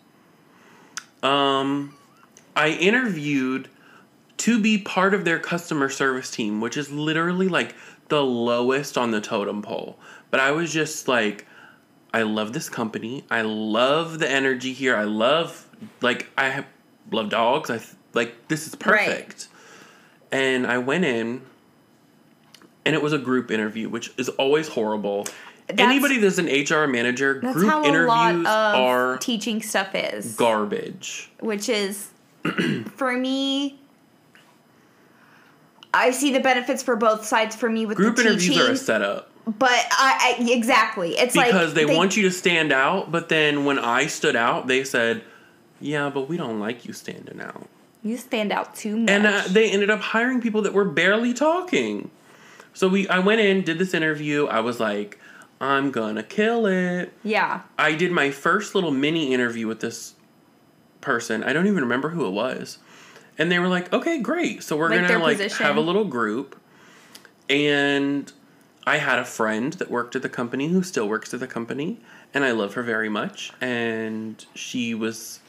[1.23, 1.95] Um,
[2.55, 3.69] I interviewed
[4.37, 7.75] to be part of their customer service team, which is literally like
[8.09, 9.97] the lowest on the totem pole.
[10.31, 11.45] But I was just like,
[12.13, 13.23] I love this company.
[13.29, 14.95] I love the energy here.
[14.95, 15.67] I love
[16.01, 16.65] like I have,
[17.11, 17.69] love dogs.
[17.69, 17.79] I
[18.13, 19.05] like this is Right.
[19.07, 19.47] perfect.
[20.31, 21.41] And I went in,
[22.85, 25.27] and it was a group interview, which is always horrible.
[25.79, 29.93] Anybody that's an HR manager, That's group how a interviews lot of are teaching stuff
[29.93, 30.35] is.
[30.35, 31.29] garbage.
[31.39, 32.09] which is
[32.95, 33.79] for me
[35.93, 38.71] I see the benefits for both sides for me with Group the interviews teaching, are
[38.71, 43.11] a setup but I, I exactly it's because like they, want you to stand out.
[43.11, 45.23] But then when I stood out, they said,
[45.79, 47.67] "Yeah, but we don't like you standing out."
[48.03, 49.09] you stand out too much.
[49.09, 52.09] and uh, they ended up hiring people that were barely talking.
[52.73, 54.47] So we, I went in, did this interview.
[54.47, 55.19] I was like,
[55.61, 57.13] I'm gonna kill it.
[57.23, 60.15] yeah, I did my first little mini interview with this
[61.01, 61.43] person.
[61.43, 62.79] I don't even remember who it was,
[63.37, 64.63] and they were like, "Okay, great.
[64.63, 65.65] So we're Like gonna like position.
[65.65, 66.55] have a little group."
[67.49, 68.31] And
[68.87, 71.99] I had a friend that worked at the company who still works at the company,
[72.33, 73.51] and I love her very much.
[73.61, 75.39] And she was,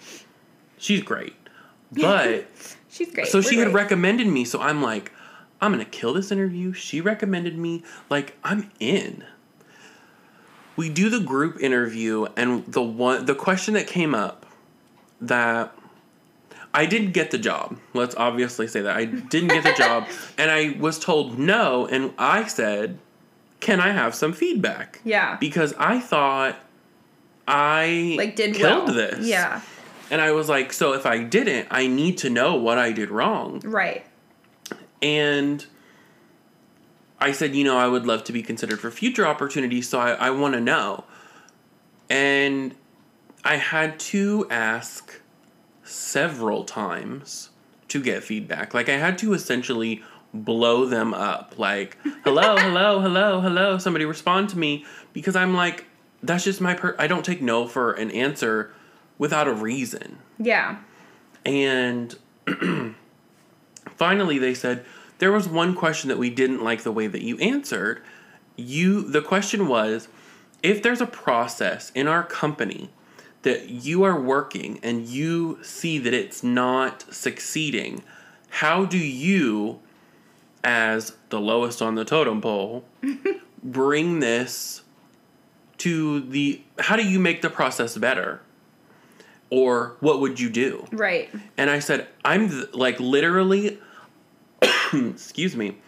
[0.78, 1.34] she's great,
[1.92, 2.46] but.
[2.90, 3.28] she's great.
[3.28, 5.12] So We're she had recommended me, so I'm like,
[5.60, 6.72] I'm gonna kill this interview.
[6.72, 9.24] She recommended me, like I'm in.
[10.76, 14.46] We do the group interview, and the one the question that came up
[15.20, 15.74] that
[16.74, 17.78] I didn't get the job.
[17.94, 20.06] Let's obviously say that I didn't get the job,
[20.38, 22.98] and I was told no, and I said,
[23.60, 26.56] "Can I have some feedback?" yeah, Because I thought
[27.46, 28.94] I like did killed well.
[28.94, 29.26] this.
[29.26, 29.60] Yeah,
[30.10, 33.10] And I was like, so if I didn't, I need to know what I did
[33.10, 33.60] wrong.
[33.64, 34.06] right.
[35.02, 35.66] And
[37.22, 40.10] I said, you know, I would love to be considered for future opportunities, so I,
[40.14, 41.04] I want to know.
[42.10, 42.74] And
[43.44, 45.20] I had to ask
[45.84, 47.50] several times
[47.86, 48.74] to get feedback.
[48.74, 50.02] Like, I had to essentially
[50.34, 51.54] blow them up.
[51.58, 54.84] Like, hello, hello, hello, hello, somebody respond to me.
[55.12, 55.84] Because I'm like,
[56.24, 56.96] that's just my per.
[56.98, 58.74] I don't take no for an answer
[59.16, 60.18] without a reason.
[60.40, 60.78] Yeah,
[61.44, 62.16] And
[63.94, 64.84] finally, they said
[65.22, 68.02] there was one question that we didn't like the way that you answered.
[68.56, 70.08] You, the question was,
[70.64, 72.90] if there's a process in our company
[73.42, 78.02] that you are working and you see that it's not succeeding,
[78.48, 79.78] how do you,
[80.64, 82.84] as the lowest on the totem pole,
[83.62, 84.82] bring this
[85.78, 86.62] to the?
[86.80, 88.40] How do you make the process better?
[89.50, 90.84] Or what would you do?
[90.90, 91.30] right.
[91.56, 93.78] And I said, I'm th- like literally,
[94.92, 95.78] excuse me,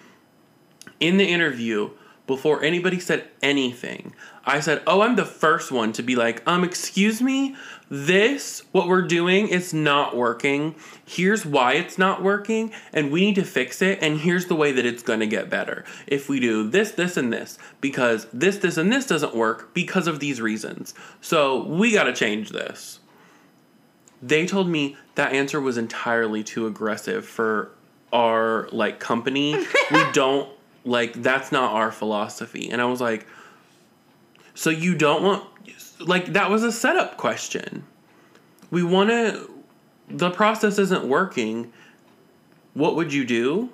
[1.00, 1.90] in the interview,
[2.26, 4.14] before anybody said anything,
[4.46, 7.54] I said, Oh, I'm the first one to be like, Um, excuse me,
[7.90, 10.74] this, what we're doing, is not working.
[11.04, 14.72] Here's why it's not working, and we need to fix it, and here's the way
[14.72, 15.84] that it's gonna get better.
[16.06, 20.06] If we do this, this, and this, because this, this, and this doesn't work because
[20.06, 20.94] of these reasons.
[21.20, 23.00] So we gotta change this
[24.24, 27.70] they told me that answer was entirely too aggressive for
[28.14, 29.54] our like company.
[29.90, 30.48] we don't
[30.84, 32.70] like that's not our philosophy.
[32.70, 33.26] And I was like,
[34.54, 35.44] so you don't want
[36.00, 37.84] like that was a setup question.
[38.70, 39.50] We want to
[40.08, 41.72] the process isn't working.
[42.74, 43.70] What would you do?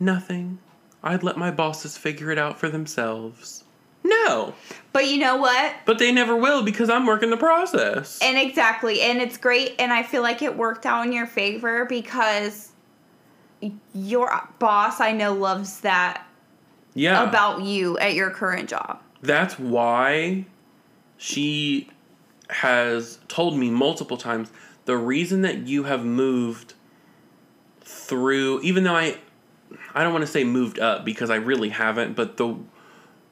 [0.00, 0.58] Nothing.
[1.02, 3.64] I'd let my bosses figure it out for themselves.
[4.02, 4.54] No.
[4.92, 5.74] But you know what?
[5.86, 8.18] But they never will because I'm working the process.
[8.22, 11.86] And exactly, and it's great, and I feel like it worked out in your favor
[11.86, 12.73] because
[13.94, 16.26] your boss, I know, loves that
[16.94, 17.28] yeah.
[17.28, 19.00] about you at your current job.
[19.22, 20.44] that's why
[21.16, 21.88] she
[22.50, 24.50] has told me multiple times
[24.84, 26.74] the reason that you have moved
[27.80, 29.18] through even though I
[29.94, 32.56] I don't want to say moved up because I really haven't but the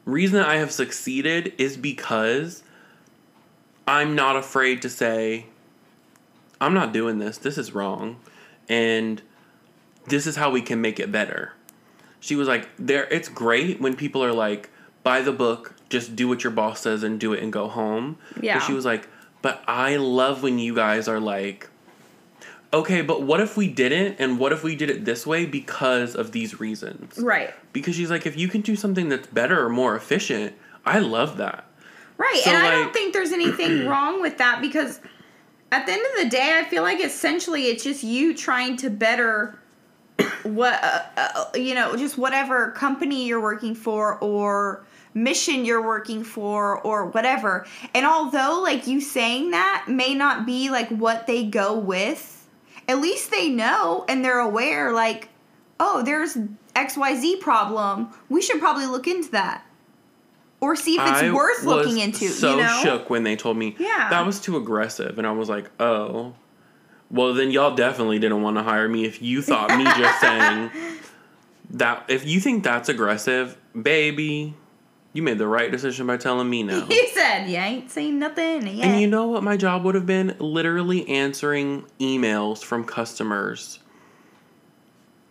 [0.06, 2.62] reason that I have succeeded is because
[3.86, 5.46] I'm not afraid to say
[6.60, 8.16] I'm not doing this this is wrong
[8.68, 9.20] and
[10.08, 11.52] this is how we can make it better
[12.20, 14.70] she was like there it's great when people are like
[15.02, 18.16] by the book just do what your boss says and do it and go home
[18.40, 18.58] Yeah.
[18.58, 19.08] but she was like
[19.42, 21.68] but i love when you guys are like
[22.72, 26.14] okay but what if we didn't and what if we did it this way because
[26.14, 27.52] of these reasons Right.
[27.72, 30.54] because she's like if you can do something that's better or more efficient
[30.86, 31.66] i love that
[32.18, 32.40] Right.
[32.44, 35.00] So, and I don't think there's anything wrong with that because
[35.72, 38.90] at the end of the day, I feel like essentially it's just you trying to
[38.90, 39.58] better
[40.42, 44.84] what uh, uh, you know just whatever company you're working for or
[45.14, 50.70] mission you're working for or whatever and although like you saying that may not be
[50.70, 52.48] like what they go with
[52.88, 55.28] at least they know and they're aware like
[55.78, 56.36] oh there's
[56.74, 59.64] xyz problem we should probably look into that
[60.60, 63.56] or see if it's I worth looking into So you know shook when they told
[63.56, 64.08] me Yeah.
[64.10, 66.34] that was too aggressive, and I was like, oh.
[67.12, 70.70] Well, then y'all definitely didn't want to hire me if you thought me just saying
[71.70, 72.06] that.
[72.08, 74.54] If you think that's aggressive, baby,
[75.12, 76.80] you made the right decision by telling me no.
[76.88, 78.86] he said you ain't saying nothing yet.
[78.86, 80.34] And you know what my job would have been?
[80.38, 83.78] Literally answering emails from customers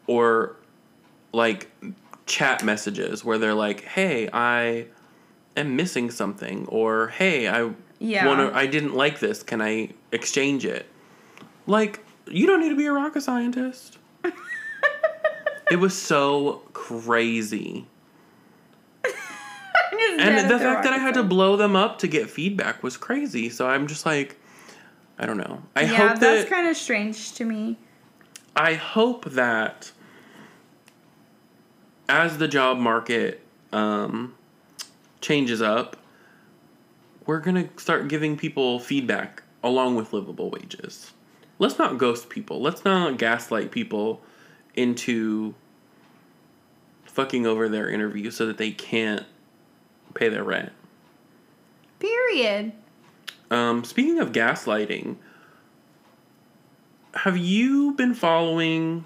[0.06, 0.56] or
[1.34, 1.72] like
[2.28, 4.86] chat messages where they're like, "Hey, I
[5.58, 8.52] am missing something," or "Hey, I Yeah.
[8.54, 9.42] I didn't like this.
[9.42, 10.86] Can I exchange it?"
[11.68, 13.98] Like, you don't need to be a rocket scientist.
[15.72, 17.86] it was so crazy.
[20.20, 23.50] And the fact that I had to blow them up to get feedback was crazy.
[23.50, 24.38] So I'm just like,
[25.18, 25.62] I don't know.
[25.76, 27.78] I yeah, hope that's kind of strange to me.
[28.56, 29.92] I hope that
[32.10, 33.42] as the job market
[33.72, 34.36] um,
[35.22, 35.98] changes up,
[37.26, 41.12] we're gonna start giving people feedback along with livable wages.
[41.62, 42.60] Let's not ghost people.
[42.60, 44.20] Let's not gaslight people
[44.74, 45.54] into
[47.06, 49.28] fucking over their interview so that they can't
[50.16, 50.72] pay their rent.
[52.00, 52.72] Period.
[53.52, 55.18] Um, speaking of gaslighting,
[57.14, 59.06] have you been following?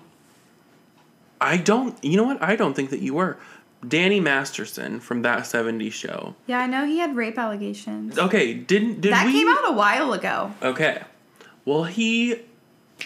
[1.41, 2.01] I don't.
[2.01, 2.41] You know what?
[2.41, 3.37] I don't think that you were.
[3.85, 6.35] Danny Masterson from that '70s show.
[6.47, 8.17] Yeah, I know he had rape allegations.
[8.17, 9.33] Okay, didn't did that we?
[9.33, 10.53] came out a while ago.
[10.63, 11.01] Okay,
[11.65, 12.41] well he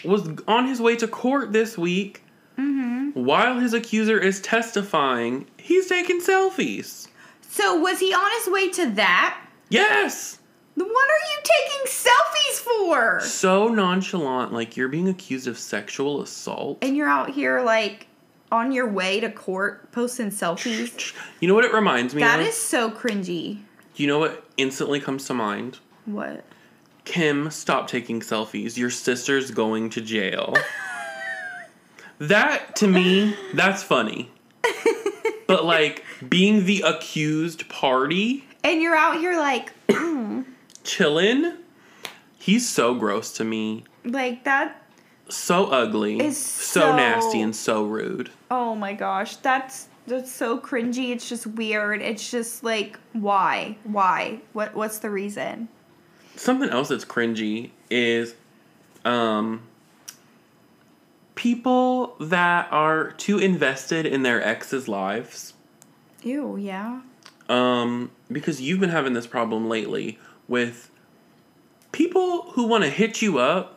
[0.06, 2.24] was on his way to court this week.
[2.58, 3.12] Mm-hmm.
[3.24, 7.08] While his accuser is testifying, he's taking selfies.
[7.42, 9.42] So was he on his way to that?
[9.70, 10.40] Yes.
[10.76, 13.20] What are you taking selfies for?
[13.22, 16.78] So nonchalant, like you're being accused of sexual assault.
[16.82, 18.08] And you're out here like
[18.52, 21.14] on your way to court posting selfies.
[21.40, 22.48] You know what it reminds me That of?
[22.48, 23.60] is so cringy.
[23.96, 25.80] you know what instantly comes to mind?
[26.06, 26.46] What?
[27.14, 28.78] Kim, stop taking selfies.
[28.78, 30.54] Your sister's going to jail.
[32.20, 34.30] that to me, that's funny.
[35.48, 39.74] but like being the accused party, And you're out here like
[40.84, 41.54] chilling.
[42.38, 43.86] he's so gross to me.
[44.06, 44.80] like that
[45.30, 46.20] So ugly.
[46.24, 48.30] Is so so- nasty and so rude.
[48.52, 51.10] oh my gosh, that's that's so cringy.
[51.12, 52.02] It's just weird.
[52.04, 53.78] It's just like why?
[53.84, 54.42] Why?
[54.54, 55.70] What what's the reason?
[56.40, 58.34] Something else that's cringy is
[59.04, 59.62] um
[61.36, 65.54] people that are too invested in their ex's lives.
[66.24, 67.02] Ew, yeah.
[67.50, 70.18] Um because you've been having this problem lately
[70.48, 70.90] with
[71.92, 73.76] people who want to hit you up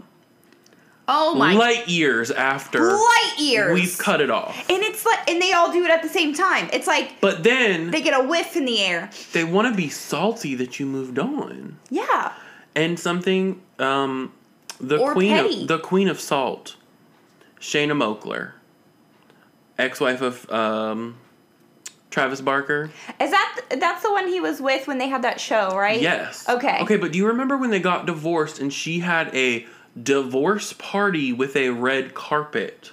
[1.08, 3.74] Oh my light years after light years.
[3.74, 4.56] we've cut it off.
[4.70, 6.70] And it's like and they all do it at the same time.
[6.72, 9.10] It's like But then they get a whiff in the air.
[9.32, 11.78] they want to be salty that you moved on.
[11.90, 12.32] Yeah.
[12.74, 14.32] And something um
[14.80, 15.62] the Or queen petty.
[15.62, 16.76] of the queen of salt,
[17.60, 18.52] Shanna Moakler,
[19.78, 21.16] ex-wife of um
[22.10, 22.90] Travis Barker.
[23.20, 26.00] Is that that's the one he was with when they had that show, right?
[26.00, 26.48] Yes.
[26.48, 26.78] Okay.
[26.82, 29.66] Okay, but do you remember when they got divorced and she had a
[30.00, 32.92] divorce party with a red carpet?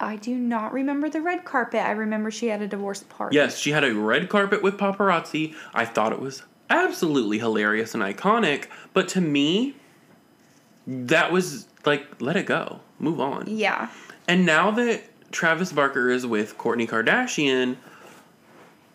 [0.00, 1.80] I do not remember the red carpet.
[1.80, 3.34] I remember she had a divorce party.
[3.34, 5.54] Yes, she had a red carpet with paparazzi.
[5.74, 9.74] I thought it was absolutely hilarious and iconic, but to me,
[10.86, 13.44] that was like, let it go, move on.
[13.46, 13.90] Yeah.
[14.26, 15.02] And now that
[15.32, 17.76] Travis Barker is with Kourtney Kardashian,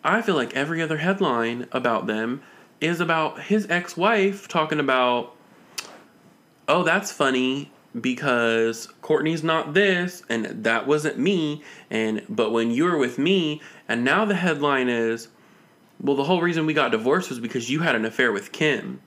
[0.02, 2.42] I feel like every other headline about them
[2.80, 5.34] is about his ex wife talking about,
[6.68, 12.84] oh, that's funny because Kourtney's not this and that wasn't me and but when you
[12.84, 15.28] were with me and now the headline is
[16.00, 19.00] well the whole reason we got divorced was because you had an affair with Kim.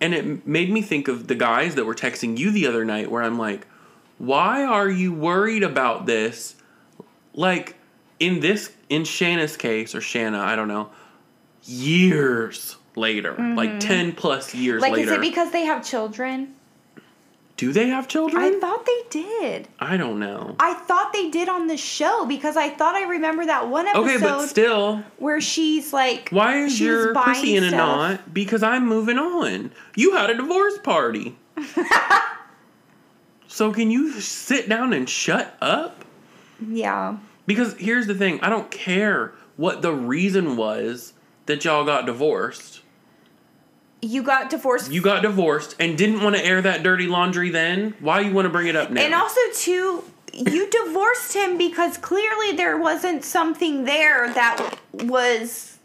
[0.00, 3.10] And it made me think of the guys that were texting you the other night
[3.10, 3.66] where I'm like
[4.18, 6.54] why are you worried about this?
[7.32, 7.76] Like
[8.20, 10.90] in this in Shanna's case or Shanna I don't know
[11.64, 13.32] years later.
[13.32, 13.78] Like mm-hmm.
[13.78, 16.53] 10 plus years Like later Like, is it because they have children?
[17.56, 19.68] Do they have children I thought they did.
[19.78, 20.56] I don't know.
[20.58, 24.04] I thought they did on the show because I thought I remember that one episode
[24.04, 28.34] Okay, but still, where she's like why is your pussy in a knot?
[28.34, 29.70] Because I'm moving on.
[29.94, 31.36] You had a divorce party.
[33.46, 36.04] so can you sit down and shut up?
[36.66, 37.18] Yeah.
[37.46, 41.12] Because here's the thing I don't care what the reason was
[41.46, 42.80] that y'all got divorced.
[44.04, 44.92] You got divorced.
[44.92, 47.94] You got divorced and didn't want to air that dirty laundry then.
[48.00, 49.00] Why you want to bring it up now?
[49.00, 55.78] and also, too, you divorced him because clearly there wasn't something there that was,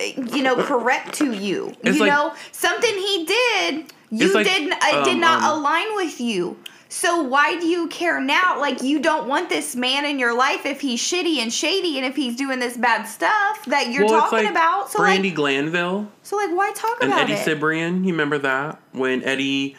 [0.00, 1.74] you know, correct to you.
[1.82, 5.58] It's you like- know, something he did, you like, didn't, it did um, not um,
[5.60, 6.58] align with you.
[6.92, 8.60] So why do you care now?
[8.60, 12.04] Like you don't want this man in your life if he's shitty and shady and
[12.04, 14.90] if he's doing this bad stuff that you're well, talking like about.
[14.90, 17.48] So Brandi like, Glanville so like, why talk and about Eddie it?
[17.48, 18.04] Eddie Cibrian.
[18.04, 19.74] You remember that when Eddie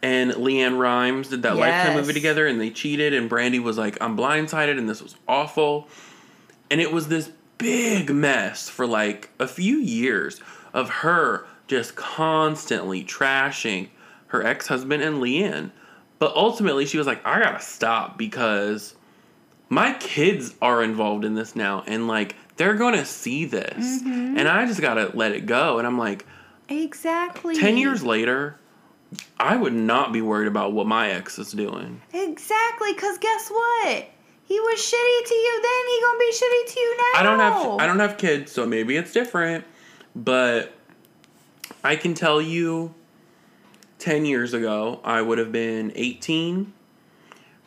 [0.00, 3.98] and LeAnn Rimes did that Lifetime movie together and they cheated and Brandi was like,
[4.00, 5.86] "I'm blindsided and this was awful,"
[6.70, 10.40] and it was this big mess for like a few years
[10.72, 13.88] of her just constantly trashing
[14.28, 15.70] her ex husband and LeAnn.
[16.18, 18.94] But ultimately, she was like, I gotta stop because
[19.68, 24.02] my kids are involved in this now and like they're gonna see this.
[24.02, 24.38] Mm-hmm.
[24.38, 25.78] And I just gotta let it go.
[25.78, 26.26] And I'm like,
[26.68, 27.56] exactly.
[27.56, 28.58] 10 years later,
[29.38, 32.00] I would not be worried about what my ex is doing.
[32.12, 34.06] Exactly, because guess what?
[34.46, 37.20] He was shitty to you then, he gonna be shitty to you now.
[37.20, 39.64] I don't have I don't have kids, so maybe it's different.
[40.14, 40.72] But
[41.82, 42.94] I can tell you
[44.04, 46.74] 10 years ago, I would have been 18.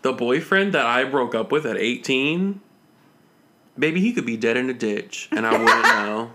[0.03, 2.61] The boyfriend that I broke up with at 18,
[3.77, 6.31] baby, he could be dead in a ditch and I wouldn't know.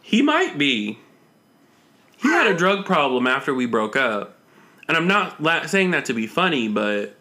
[0.00, 1.00] He might be.
[2.16, 4.36] He had a drug problem after we broke up.
[4.86, 7.16] And I'm not la- saying that to be funny, but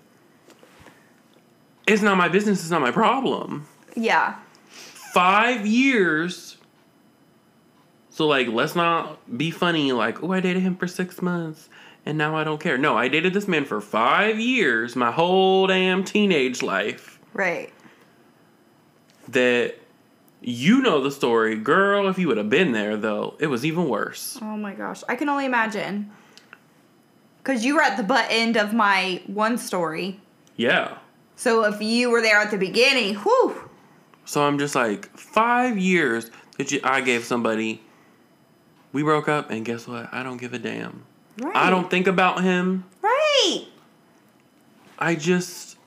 [1.87, 3.65] it's not my business, it's not my problem
[3.95, 4.35] Yeah.
[4.69, 6.46] five years.
[8.17, 9.91] So like, let's not be funny.
[9.91, 11.69] Like, oh, I dated him for six months,
[12.03, 12.75] and now I don't care.
[12.75, 17.19] No, I dated this man for five years, my whole damn teenage life.
[17.35, 17.71] Right.
[19.27, 19.75] That
[20.41, 22.09] you know the story, girl.
[22.09, 24.39] If you would have been there, though, it was even worse.
[24.41, 25.03] Oh my gosh.
[25.07, 26.09] I can only imagine.
[27.43, 30.19] Because you were at the butt end of my one story.
[30.55, 30.97] Yeah.
[31.35, 33.69] So if you were there at the beginning, whew.
[34.25, 37.83] So I'm just like, five years that you, I gave somebody.
[38.93, 40.09] We broke up, and guess what?
[40.13, 41.03] I don't give a damn.
[41.39, 41.55] Right.
[41.55, 42.85] I don't think about him.
[43.01, 43.65] Right.
[44.97, 45.77] I just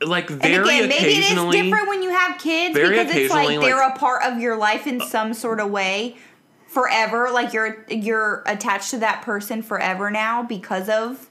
[0.00, 3.60] like And very again, maybe it is different when you have kids because it's like
[3.60, 6.16] they're like- a part of your life in some sort of way
[6.68, 7.30] forever.
[7.32, 11.28] Like you're you're attached to that person forever now because of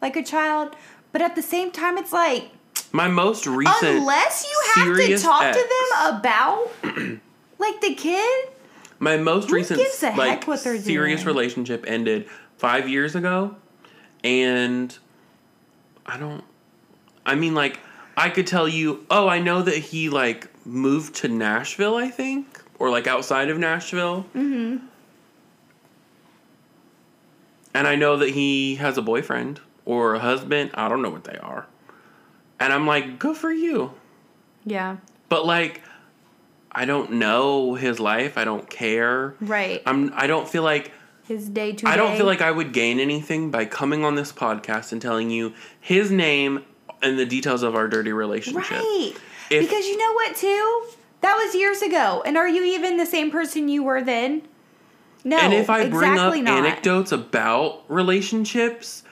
[0.00, 0.76] like a child.
[1.12, 2.50] But at the same time, it's like
[2.92, 5.56] My most recent, unless you have to talk ex.
[5.56, 6.70] to them about
[7.58, 8.48] like the kid.
[8.98, 11.24] My most Who recent gives a heck like serious doing?
[11.24, 13.56] relationship ended five years ago,
[14.24, 14.96] and
[16.04, 16.44] I don't.
[17.24, 17.80] I mean, like
[18.16, 19.04] I could tell you.
[19.10, 21.96] Oh, I know that he like moved to Nashville.
[21.96, 24.24] I think, or like outside of Nashville.
[24.34, 24.86] Mm-hmm.
[27.74, 30.70] And I know that he has a boyfriend or a husband.
[30.72, 31.66] I don't know what they are.
[32.58, 33.92] And I'm like, good for you.
[34.64, 34.96] Yeah.
[35.28, 35.82] But like
[36.76, 38.36] I don't know his life.
[38.36, 39.34] I don't care.
[39.40, 39.82] Right.
[39.86, 40.92] I'm I don't feel like
[41.26, 44.30] His day to I don't feel like I would gain anything by coming on this
[44.30, 46.64] podcast and telling you his name
[47.02, 48.70] and the details of our dirty relationship.
[48.70, 49.12] Right.
[49.50, 50.86] If- because you know what, too?
[51.22, 52.22] That was years ago.
[52.26, 54.42] And are you even the same person you were then?
[55.24, 55.38] No.
[55.38, 56.46] and if I bring up not.
[56.66, 59.02] anecdotes about relationships,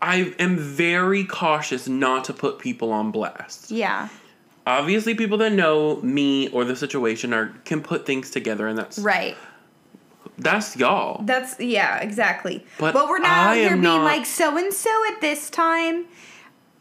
[0.00, 3.70] I am very cautious not to put people on blast.
[3.70, 4.08] Yeah.
[4.66, 8.98] Obviously, people that know me or the situation are can put things together, and that's
[8.98, 9.36] Right.
[10.38, 11.22] that's y'all.
[11.24, 12.64] That's yeah, exactly.
[12.78, 16.06] But But, we're not here being not- like so and so at this time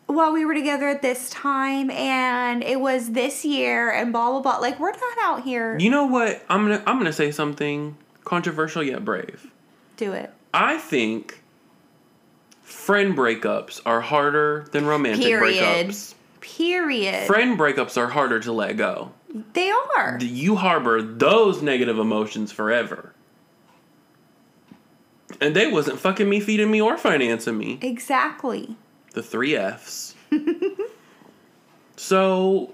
[0.08, 4.42] while we were together at this time and it was this year and blah blah
[4.42, 4.58] blah.
[4.58, 6.44] Like we're not out here You know what?
[6.50, 9.48] I'm gonna I'm gonna say something controversial yet brave.
[9.98, 10.32] do it.
[10.54, 11.42] I think
[12.64, 15.88] friend breakups are harder than romantic Period.
[15.90, 16.14] breakups.
[16.42, 17.28] Period.
[17.28, 19.12] Friend breakups are harder to let go.
[19.54, 20.18] they are.
[20.22, 23.14] You harbor those negative emotions forever.
[25.42, 27.78] And they wasn't fucking me, feeding me, or financing me.
[27.82, 28.76] Exactly.
[29.14, 30.16] The three F's.
[31.96, 32.74] so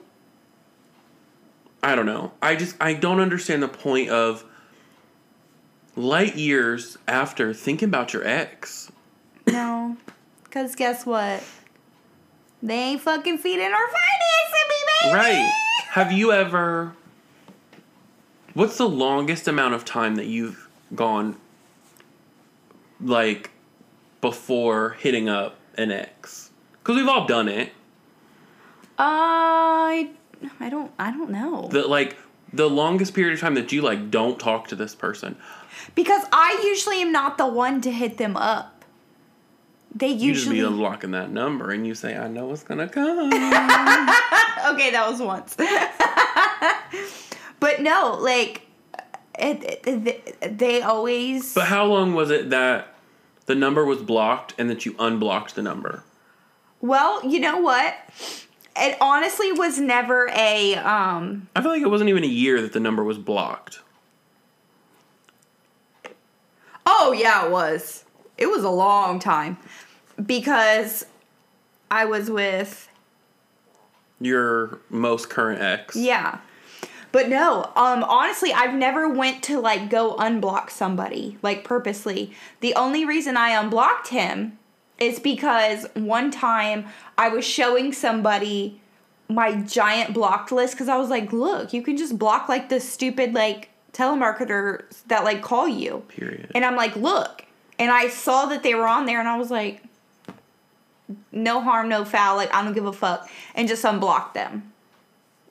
[1.83, 2.31] I don't know.
[2.41, 4.43] I just I don't understand the point of
[5.95, 8.91] light years after thinking about your ex.
[9.47, 9.97] No.
[10.51, 11.43] Cause guess what?
[12.63, 15.15] They ain't fucking feeding or financing me, baby.
[15.15, 15.51] Right.
[15.89, 16.93] Have you ever
[18.53, 21.35] What's the longest amount of time that you've gone
[23.01, 23.51] like
[24.21, 26.51] before hitting up an ex?
[26.83, 27.73] Cuz we've all done it.
[28.97, 30.09] I
[30.59, 31.67] I don't I don't know.
[31.71, 32.17] The like
[32.53, 35.35] the longest period of time that you like don't talk to this person.
[35.93, 38.74] because I usually am not the one to hit them up.
[39.95, 43.31] They You just be unlocking that number and you say, I know it's gonna come.
[44.65, 45.55] Okay, that was once.
[47.59, 48.63] but no, like
[49.37, 52.95] it, it, they always but how long was it that
[53.45, 56.03] the number was blocked and that you unblocked the number?
[56.81, 57.95] Well, you know what?
[58.75, 62.73] It honestly was never a um I feel like it wasn't even a year that
[62.73, 63.81] the number was blocked.
[66.87, 68.03] Oh yeah, it was.
[68.37, 69.57] It was a long time
[70.23, 71.05] because
[71.89, 72.89] I was with
[74.19, 75.95] Your most current ex.
[75.95, 76.39] yeah.
[77.11, 82.33] But no, um honestly, I've never went to like go unblock somebody like purposely.
[82.59, 84.57] The only reason I unblocked him
[84.97, 86.85] is because one time
[87.17, 88.81] I was showing somebody
[89.29, 92.87] my giant blocked list cuz I was like, "Look, you can just block like this
[92.91, 96.51] stupid like telemarketers that like call you." Period.
[96.53, 97.45] And I'm like, look.
[97.79, 99.81] And I saw that they were on there and I was like,
[101.31, 102.35] no harm, no foul.
[102.37, 103.29] Like, I don't give a fuck.
[103.53, 104.71] And just unblocked them.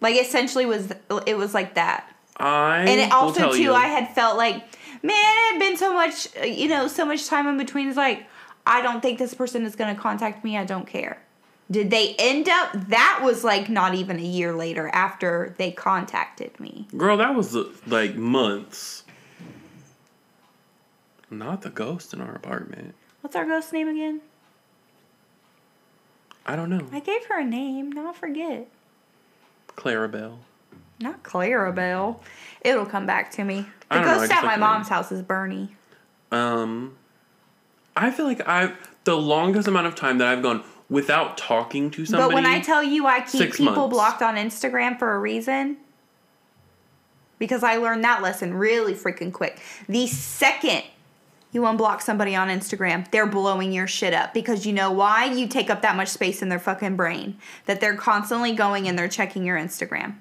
[0.00, 0.92] Like, essentially, was
[1.26, 2.10] it was like that.
[2.36, 4.56] I And it also, too, you, I had felt like,
[5.02, 7.88] man, it had been so much, you know, so much time in between.
[7.88, 8.26] It's like,
[8.66, 10.58] I don't think this person is going to contact me.
[10.58, 11.18] I don't care.
[11.70, 12.72] Did they end up?
[12.88, 16.86] That was like not even a year later after they contacted me.
[16.96, 19.04] Girl, that was like months.
[21.30, 22.94] Not the ghost in our apartment.
[23.22, 24.20] What's our ghost name again?
[26.46, 26.86] I don't know.
[26.92, 27.90] I gave her a name.
[27.92, 28.68] Now I forget.
[29.76, 30.38] Clarabelle.
[31.00, 32.20] Not Clarabelle.
[32.60, 33.66] It'll come back to me.
[33.90, 35.74] The don't know, I ghost at my mom's house is Bernie.
[36.30, 36.96] Um,
[37.96, 42.06] I feel like I've the longest amount of time that I've gone without talking to
[42.06, 42.28] somebody.
[42.28, 43.92] but when I tell you I keep people months.
[43.92, 45.76] blocked on Instagram for a reason,
[47.38, 49.60] because I learned that lesson really freaking quick.
[49.88, 50.82] The second
[51.54, 55.26] you unblock somebody on Instagram, they're blowing your shit up because you know why?
[55.26, 58.98] You take up that much space in their fucking brain that they're constantly going and
[58.98, 60.16] they're checking your Instagram.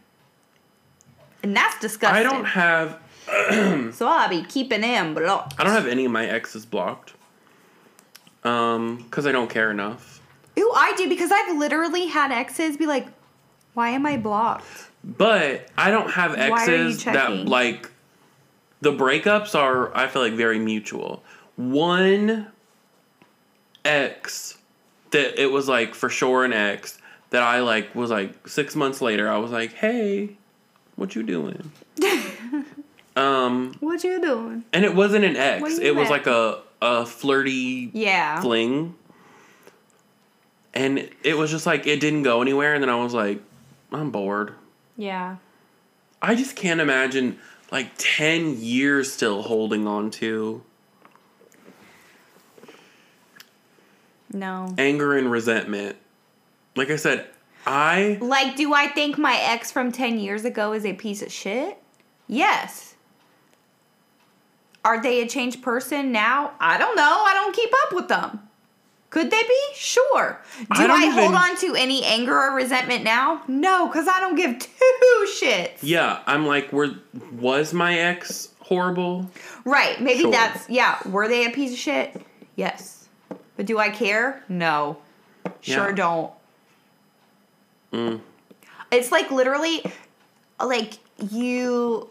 [1.42, 2.18] And that's disgusting.
[2.20, 3.00] I don't have
[3.94, 5.60] so I'll be keeping them blocked.
[5.60, 7.14] I don't have any of my exes blocked.
[8.44, 10.22] Um, because I don't care enough.
[10.60, 13.08] Ooh, I do because I've literally had exes be like,
[13.74, 17.90] "Why am I blocked?" But I don't have Why are you exes that like
[18.84, 21.24] the breakups are I feel like very mutual.
[21.56, 22.48] One
[23.86, 24.58] ex
[25.12, 29.02] that it was like for sure an ex that I like was like six months
[29.02, 30.36] later I was like, hey,
[30.96, 31.72] what you doing?
[33.16, 34.64] um What you doing?
[34.74, 35.78] and it wasn't an ex.
[35.80, 38.42] It was like a a flirty Yeah.
[38.42, 38.96] fling.
[40.74, 43.42] And it was just like it didn't go anywhere and then I was like,
[43.92, 44.54] I'm bored.
[44.98, 45.38] Yeah.
[46.22, 47.38] I just can't imagine
[47.74, 50.64] like 10 years still holding on to
[54.32, 54.74] No.
[54.78, 55.98] anger and resentment.
[56.76, 57.28] Like I said,
[57.66, 61.32] I Like, do I think my ex from 10 years ago is a piece of
[61.32, 61.78] shit?
[62.28, 62.96] Yes.
[64.86, 66.52] Are they a changed person now?
[66.60, 67.24] I don't know.
[67.26, 68.40] I don't keep up with them.
[69.14, 69.60] Could they be?
[69.76, 70.42] Sure.
[70.58, 73.44] Do I I, don't hold on to any anger or resentment now?
[73.48, 75.78] No, because I don't give two shits.
[75.84, 76.96] yeah, I'm like were
[77.40, 79.30] was my ex horrible?
[79.66, 80.02] Right.
[80.02, 80.32] Maybe Sure.
[80.32, 80.98] that's yeah.
[81.08, 82.20] Were they a piece of shit?
[82.56, 83.08] Yes.
[83.56, 84.44] But do I care?
[84.50, 84.98] No.
[85.62, 85.96] Sure Yeah.
[85.96, 86.32] don't.
[87.92, 88.20] Mm.
[88.92, 89.84] It's like literally
[90.60, 90.94] like
[91.30, 92.10] you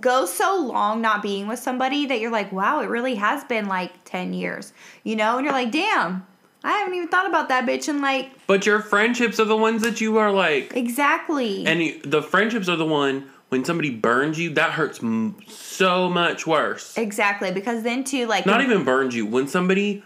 [0.00, 3.66] go so long not being with somebody that you're like, wow, it really has been
[3.66, 4.72] like 10 years.
[5.04, 5.36] You know?
[5.36, 6.26] And you're like, damn,
[6.64, 9.82] I haven't even thought about that bitch And like But your friendships are the ones
[9.82, 11.66] that you are like exactly.
[11.66, 16.08] and you, the friendships are the one when somebody burns you that hurts m- so
[16.08, 16.96] much worse.
[16.96, 17.50] exactly.
[17.52, 19.26] Because then too, like Not even burns you.
[19.26, 20.02] When somebody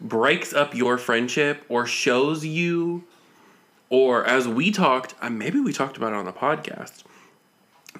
[0.00, 3.04] breaks up your friendship or shows you,
[3.90, 7.02] or as we talked, uh, maybe we talked about it on the podcast,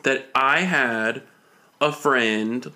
[0.06, 1.20] that I had
[1.80, 2.72] a friend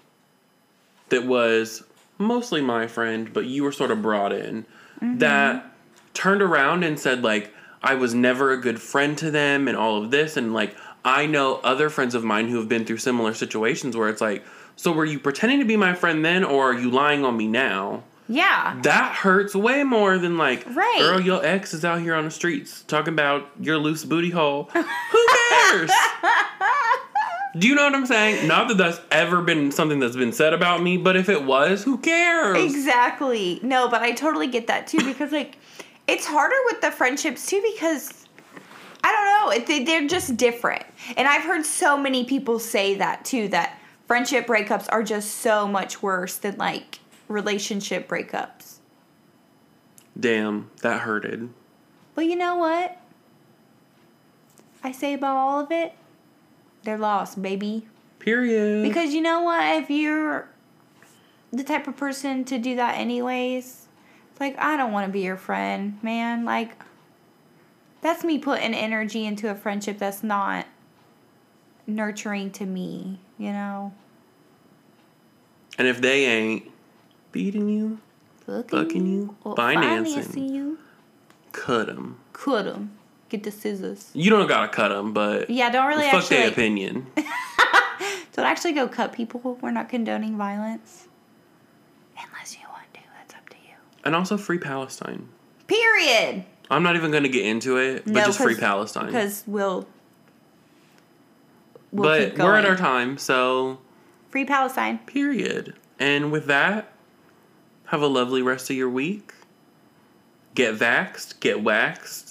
[1.11, 1.85] that was
[2.19, 4.65] mostly my friend, but you were sort of brought in,
[5.01, 5.19] mm-hmm.
[5.19, 5.73] that
[6.13, 7.55] turned around and said, like,
[7.85, 10.37] I was never a good friend to them and all of this.
[10.37, 10.75] And, like,
[11.05, 14.45] I know other friends of mine who have been through similar situations where it's like,
[14.75, 17.47] so were you pretending to be my friend then, or are you lying on me
[17.47, 18.03] now?
[18.27, 18.79] yeah.
[18.83, 20.99] That hurts way more than like, Right.
[21.01, 24.69] girl, your ex is out here on the streets talking about your loose booty hole.
[24.73, 25.91] Who cares?
[27.59, 28.47] Do you know what I'm saying?
[28.47, 31.83] Not that that's ever been something that's been said about me, but if it was,
[31.83, 32.57] who cares?
[32.63, 33.59] Exactly.
[33.63, 35.57] No, but I totally get that too because like
[36.07, 38.27] it's harder with the friendships too because
[39.03, 39.65] I don't know.
[39.67, 40.85] They- they're just different.
[41.17, 45.67] And I've heard so many people say that too that friendship breakups are just so
[45.67, 48.77] much worse than like relationship breakups.
[50.19, 51.49] Damn, that hurted.
[52.15, 52.97] But you know what?
[54.85, 55.93] I say about all of it,
[56.85, 57.87] they're lost, baby.
[58.19, 58.83] Period.
[58.87, 59.83] Because you know what?
[59.83, 60.49] If you're
[61.53, 63.87] the type of person to do that anyways,
[64.31, 66.45] it's like I don't want to be your friend, man.
[66.45, 66.73] Like
[68.03, 70.67] that's me putting energy into a friendship that's not
[71.87, 73.93] nurturing to me, you know.
[75.79, 76.71] and if they ain't
[77.33, 77.99] beating you,
[78.47, 80.15] Fucking, Fucking you, or financing.
[80.23, 80.79] financing you.
[81.53, 82.19] cut them.
[82.33, 82.91] Cut 'em.
[83.31, 84.11] Get the scissors.
[84.13, 86.37] You don't gotta cut them, but Yeah, don't really fuck actually.
[86.39, 87.07] their opinion.
[87.17, 89.57] don't actually go cut people.
[89.63, 91.07] We're not condoning violence.
[92.17, 93.01] Unless you want to.
[93.19, 93.75] That's up to you.
[94.05, 95.29] and also free Palestine.
[95.69, 96.45] Period.
[96.71, 99.07] I'm not even gonna get into it, but No, just free Palestine.
[99.07, 99.87] Because we'll.
[101.93, 103.79] we'll but we're at our time, so
[104.29, 104.99] Free Palestine.
[105.07, 105.75] period.
[105.99, 106.93] And with that,
[107.87, 109.35] have a lovely rest of your week.
[110.55, 112.30] Get vaxxed, get waxed.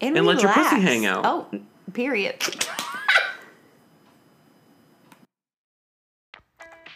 [0.00, 1.24] And, And let your pussy hang out.
[1.26, 1.46] Oh,
[1.92, 2.42] period.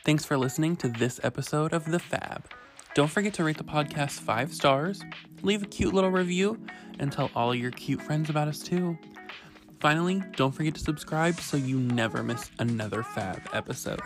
[0.05, 2.51] Thanks for listening to this episode of The Fab.
[2.95, 5.03] Don't forget to rate the podcast five stars,
[5.43, 6.59] leave a cute little review,
[6.99, 8.97] and tell all your cute friends about us too.
[9.81, 14.01] Finally, don't forget to subscribe so you never miss another Fab episode.